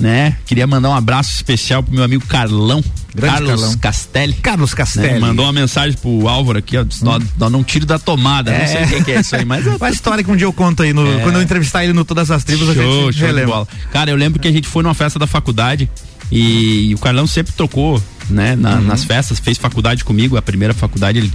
Né? 0.00 0.36
Queria 0.46 0.66
mandar 0.66 0.88
um 0.90 0.94
abraço 0.94 1.30
especial 1.34 1.82
pro 1.82 1.94
meu 1.94 2.02
amigo 2.04 2.24
Carlão, 2.26 2.82
Grande 3.14 3.34
Carlos 3.34 3.60
Carlão. 3.60 3.78
Castelli. 3.78 4.32
Carlos 4.34 4.70
né? 4.70 4.76
Castelli. 4.78 5.20
Mandou 5.20 5.44
uma 5.44 5.52
mensagem 5.52 5.96
pro 5.98 6.26
Álvaro 6.26 6.58
aqui, 6.58 6.76
ó, 6.78 6.82
disse, 6.82 7.04
"Nó- 7.04 7.20
nó 7.38 7.50
não 7.50 7.62
tiro 7.62 7.84
da 7.84 7.98
tomada, 7.98 8.50
não 8.58 8.66
sei 8.66 8.84
o 8.84 8.88
que, 8.88 9.04
que 9.04 9.12
é 9.12 9.20
isso 9.20 9.36
aí, 9.36 9.44
mas 9.44 9.66
Uma 9.66 9.90
história 9.90 10.24
que 10.24 10.30
um 10.30 10.36
dia 10.36 10.46
eu 10.46 10.52
conto 10.54 10.82
aí, 10.82 10.92
no, 10.94 11.06
É. 11.06 11.20
quando 11.22 11.36
eu 11.36 11.42
entrevistar 11.42 11.84
ele 11.84 11.92
no 11.92 12.02
Todas 12.04 12.30
as 12.30 12.42
Tribos, 12.44 12.66
a 12.70 12.74
show, 12.74 13.12
gente 13.12 13.18
show 13.18 13.26
relembra. 13.26 13.52
bola. 13.54 13.68
Cara, 13.92 14.10
eu 14.10 14.16
lembro 14.16 14.40
que 14.40 14.48
a 14.48 14.52
gente 14.52 14.66
foi 14.66 14.82
numa 14.82 14.94
festa 14.94 15.18
da 15.18 15.26
faculdade 15.26 15.88
e, 16.32 16.94
o 16.94 16.98
Carlão 16.98 17.26
sempre 17.26 17.52
tocou, 17.52 18.02
né, 18.30 18.56
na- 18.56 18.76
Uhum. 18.76 18.82
nas 18.82 19.04
festas, 19.04 19.38
fez 19.38 19.58
faculdade 19.58 20.04
comigo, 20.04 20.36
a 20.36 20.42
primeira 20.42 20.72
faculdade 20.74 21.18
ele- 21.18 21.32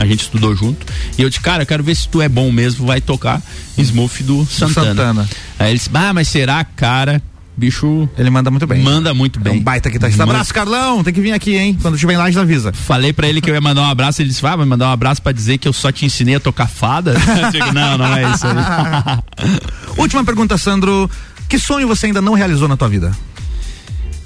a 0.00 0.06
gente 0.06 0.20
estudou 0.22 0.54
junto. 0.56 0.86
E 1.18 1.22
eu 1.22 1.28
disse, 1.28 1.40
cara, 1.40 1.62
eu 1.62 1.66
quero 1.66 1.82
ver 1.84 1.94
se 1.94 2.08
tu 2.08 2.20
é 2.22 2.28
bom 2.28 2.50
mesmo, 2.50 2.86
vai 2.86 3.00
tocar 3.00 3.42
Smooth 3.78 4.22
do 4.22 4.46
Santana. 4.46 4.86
Santana. 4.88 5.28
Aí 5.58 5.70
ele 5.70 5.78
disse, 5.78 5.90
ah, 5.94 6.12
mas 6.14 6.28
será, 6.28 6.64
cara? 6.64 7.22
Bicho 7.56 8.08
Ele 8.16 8.30
manda 8.30 8.50
muito 8.50 8.66
bem. 8.66 8.80
manda 8.82 9.12
muito 9.12 9.38
É 9.38 9.42
bem. 9.42 9.58
um 9.58 9.62
baita 9.62 9.90
guitarrista. 9.90 10.22
Manda- 10.24 10.32
Abraço, 10.38 10.54
Carlão. 10.54 11.04
Tem 11.04 11.12
que 11.12 11.20
vir 11.20 11.32
aqui, 11.32 11.56
hein? 11.56 11.76
Quando 11.82 11.94
estiver 11.94 12.14
em 12.14 12.16
Lages, 12.16 12.38
avisa. 12.38 12.72
Falei 12.72 13.12
pra 13.12 13.28
ele 13.28 13.42
que 13.42 13.50
eu 13.50 13.54
ia 13.54 13.60
mandar 13.60 13.82
um 13.82 13.90
abraço, 13.90 14.22
ele 14.22 14.30
disse, 14.30 14.46
ah, 14.46 14.56
vai 14.56 14.64
mandar 14.64 14.88
um 14.88 14.92
abraço 14.92 15.20
pra 15.20 15.30
dizer 15.30 15.58
que 15.58 15.68
eu 15.68 15.72
só 15.72 15.92
te 15.92 16.06
ensinei 16.06 16.36
a 16.36 16.40
tocar 16.40 16.66
fada? 16.68 17.14
Digo, 17.52 17.70
não, 17.72 17.98
não 17.98 18.16
é 18.16 18.32
isso 18.32 18.46
aí. 18.46 18.54
Última 19.98 20.24
pergunta, 20.24 20.56
Sandro. 20.56 21.10
Que 21.50 21.58
sonho 21.58 21.86
você 21.86 22.06
ainda 22.06 22.22
não 22.22 22.32
realizou 22.32 22.66
na 22.66 22.78
tua 22.78 22.88
vida? 22.88 23.12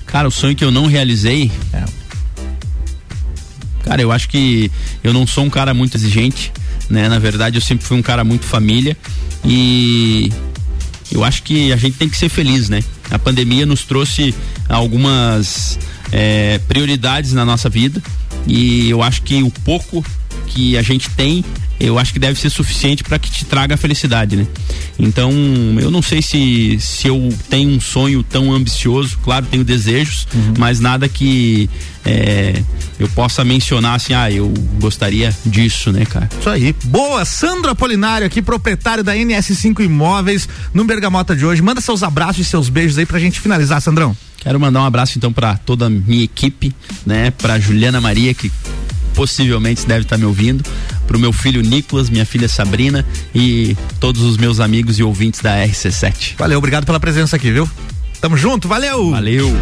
Cara, 0.06 0.28
o 0.28 0.30
sonho 0.30 0.54
que 0.54 0.64
eu 0.64 0.70
não 0.70 0.86
realizei. 0.86 1.50
É. 1.72 1.82
Cara, 3.84 4.00
eu 4.00 4.10
acho 4.10 4.28
que 4.28 4.70
eu 5.02 5.12
não 5.12 5.26
sou 5.26 5.44
um 5.44 5.50
cara 5.50 5.74
muito 5.74 5.96
exigente, 5.96 6.52
né? 6.88 7.08
Na 7.08 7.18
verdade, 7.18 7.58
eu 7.58 7.62
sempre 7.62 7.86
fui 7.86 7.96
um 7.96 8.02
cara 8.02 8.24
muito 8.24 8.44
família 8.44 8.96
e 9.44 10.32
eu 11.12 11.22
acho 11.22 11.42
que 11.42 11.72
a 11.72 11.76
gente 11.76 11.96
tem 11.96 12.08
que 12.08 12.16
ser 12.16 12.28
feliz, 12.28 12.68
né? 12.68 12.82
A 13.10 13.18
pandemia 13.18 13.66
nos 13.66 13.84
trouxe 13.84 14.34
algumas 14.68 15.78
eh, 16.10 16.58
prioridades 16.66 17.32
na 17.32 17.44
nossa 17.44 17.68
vida 17.68 18.02
e 18.46 18.88
eu 18.88 19.02
acho 19.02 19.22
que 19.22 19.42
o 19.42 19.50
pouco 19.50 20.04
que 20.44 20.76
a 20.76 20.82
gente 20.82 21.10
tem, 21.10 21.44
eu 21.80 21.98
acho 21.98 22.12
que 22.12 22.18
deve 22.18 22.38
ser 22.38 22.50
suficiente 22.50 23.02
para 23.02 23.18
que 23.18 23.30
te 23.30 23.44
traga 23.44 23.74
a 23.74 23.76
felicidade, 23.76 24.36
né? 24.36 24.46
Então, 24.98 25.32
eu 25.80 25.90
não 25.90 26.00
sei 26.00 26.22
se, 26.22 26.78
se 26.80 27.08
eu 27.08 27.28
tenho 27.50 27.70
um 27.70 27.80
sonho 27.80 28.22
tão 28.22 28.52
ambicioso, 28.52 29.18
claro, 29.22 29.46
tenho 29.50 29.64
desejos, 29.64 30.26
mas 30.58 30.78
nada 30.78 31.08
que 31.08 31.68
eh, 32.04 32.62
eu 32.98 33.08
possa 33.08 33.44
mencionar 33.44 33.96
assim, 33.96 34.14
ah, 34.14 34.30
eu 34.30 34.52
gostaria 34.80 35.34
disso, 35.44 35.90
né, 35.90 36.04
cara? 36.04 36.28
Isso 36.38 36.48
aí. 36.48 36.74
Boa, 36.84 37.24
Sandro 37.24 37.70
Apolinário 37.70 38.26
aqui, 38.26 38.40
proprietário 38.40 39.02
da 39.02 39.14
NS5 39.14 39.84
Imóveis, 39.84 40.48
no 40.72 40.84
Bergamota 40.84 41.34
de 41.34 41.44
hoje. 41.44 41.60
Manda 41.60 41.80
seus 41.80 42.02
abraços 42.02 42.46
e 42.46 42.48
seus 42.48 42.68
beijos 42.68 42.98
aí 42.98 43.06
pra 43.06 43.18
gente 43.18 43.40
finalizar, 43.40 43.80
Sandrão. 43.80 44.16
Quero 44.38 44.60
mandar 44.60 44.82
um 44.82 44.84
abraço 44.84 45.16
então 45.16 45.32
para 45.32 45.56
toda 45.56 45.86
a 45.86 45.90
minha 45.90 46.22
equipe, 46.22 46.74
né? 47.06 47.30
Para 47.30 47.58
Juliana 47.58 47.98
Maria 48.00 48.34
que 48.34 48.52
possivelmente 49.14 49.86
deve 49.86 50.02
estar 50.02 50.18
me 50.18 50.24
ouvindo, 50.24 50.64
para 51.06 51.16
o 51.16 51.20
meu 51.20 51.32
filho 51.32 51.62
Nicolas, 51.62 52.10
minha 52.10 52.26
filha 52.26 52.48
Sabrina 52.48 53.04
e 53.34 53.76
todos 54.00 54.22
os 54.22 54.36
meus 54.36 54.60
amigos 54.60 54.98
e 54.98 55.02
ouvintes 55.02 55.40
da 55.40 55.56
RC7. 55.64 56.34
Valeu, 56.38 56.58
obrigado 56.58 56.84
pela 56.84 57.00
presença 57.00 57.36
aqui, 57.36 57.50
viu? 57.50 57.68
Tamo 58.20 58.36
junto, 58.36 58.66
valeu! 58.66 59.10
Valeu! 59.10 59.52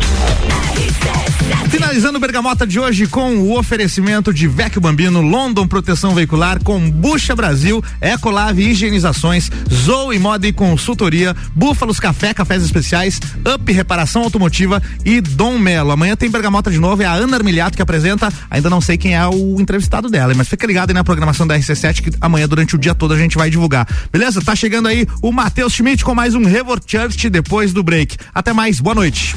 Finalizando 1.70 2.18
o 2.18 2.20
Bergamota 2.20 2.66
de 2.66 2.78
hoje 2.78 3.06
com 3.06 3.36
o 3.36 3.58
oferecimento 3.58 4.32
de 4.32 4.46
Vecchio 4.46 4.80
Bambino, 4.80 5.20
London 5.20 5.66
Proteção 5.66 6.14
Veicular, 6.14 6.62
Combucha 6.62 7.34
Brasil, 7.34 7.82
Ecolave 8.00 8.68
Higienizações, 8.68 9.50
Zoe 9.72 10.18
Moda 10.18 10.46
e 10.46 10.52
Consultoria, 10.52 11.34
Búfalos 11.54 11.98
Café, 11.98 12.34
Cafés 12.34 12.62
Especiais, 12.62 13.20
Up 13.54 13.72
Reparação 13.72 14.22
Automotiva 14.22 14.82
e 15.04 15.20
Dom 15.20 15.58
Melo. 15.58 15.90
Amanhã 15.90 16.14
tem 16.14 16.30
Bergamota 16.30 16.70
de 16.70 16.78
novo, 16.78 17.02
é 17.02 17.06
a 17.06 17.12
Ana 17.12 17.36
Armiliato 17.36 17.76
que 17.76 17.82
apresenta, 17.82 18.32
ainda 18.50 18.68
não 18.68 18.80
sei 18.80 18.98
quem 18.98 19.14
é 19.14 19.26
o 19.26 19.60
entrevistado 19.60 20.10
dela, 20.10 20.34
mas 20.36 20.48
fica 20.48 20.66
ligado 20.66 20.90
aí 20.90 20.94
na 20.94 21.04
programação 21.04 21.46
da 21.46 21.58
RC7 21.58 22.02
que 22.02 22.10
amanhã 22.20 22.46
durante 22.46 22.74
o 22.74 22.78
dia 22.78 22.94
todo 22.94 23.14
a 23.14 23.18
gente 23.18 23.36
vai 23.36 23.48
divulgar. 23.48 23.88
Beleza? 24.12 24.42
Tá 24.42 24.54
chegando 24.54 24.88
aí 24.88 25.06
o 25.22 25.32
Matheus 25.32 25.72
Schmidt 25.72 26.04
com 26.04 26.14
mais 26.14 26.34
um 26.34 26.44
Revor 26.44 26.80
Church 26.86 27.30
depois 27.30 27.72
do 27.72 27.82
break. 27.82 28.16
Até 28.34 28.52
mais, 28.52 28.78
boa 28.80 28.94
noite. 28.94 29.34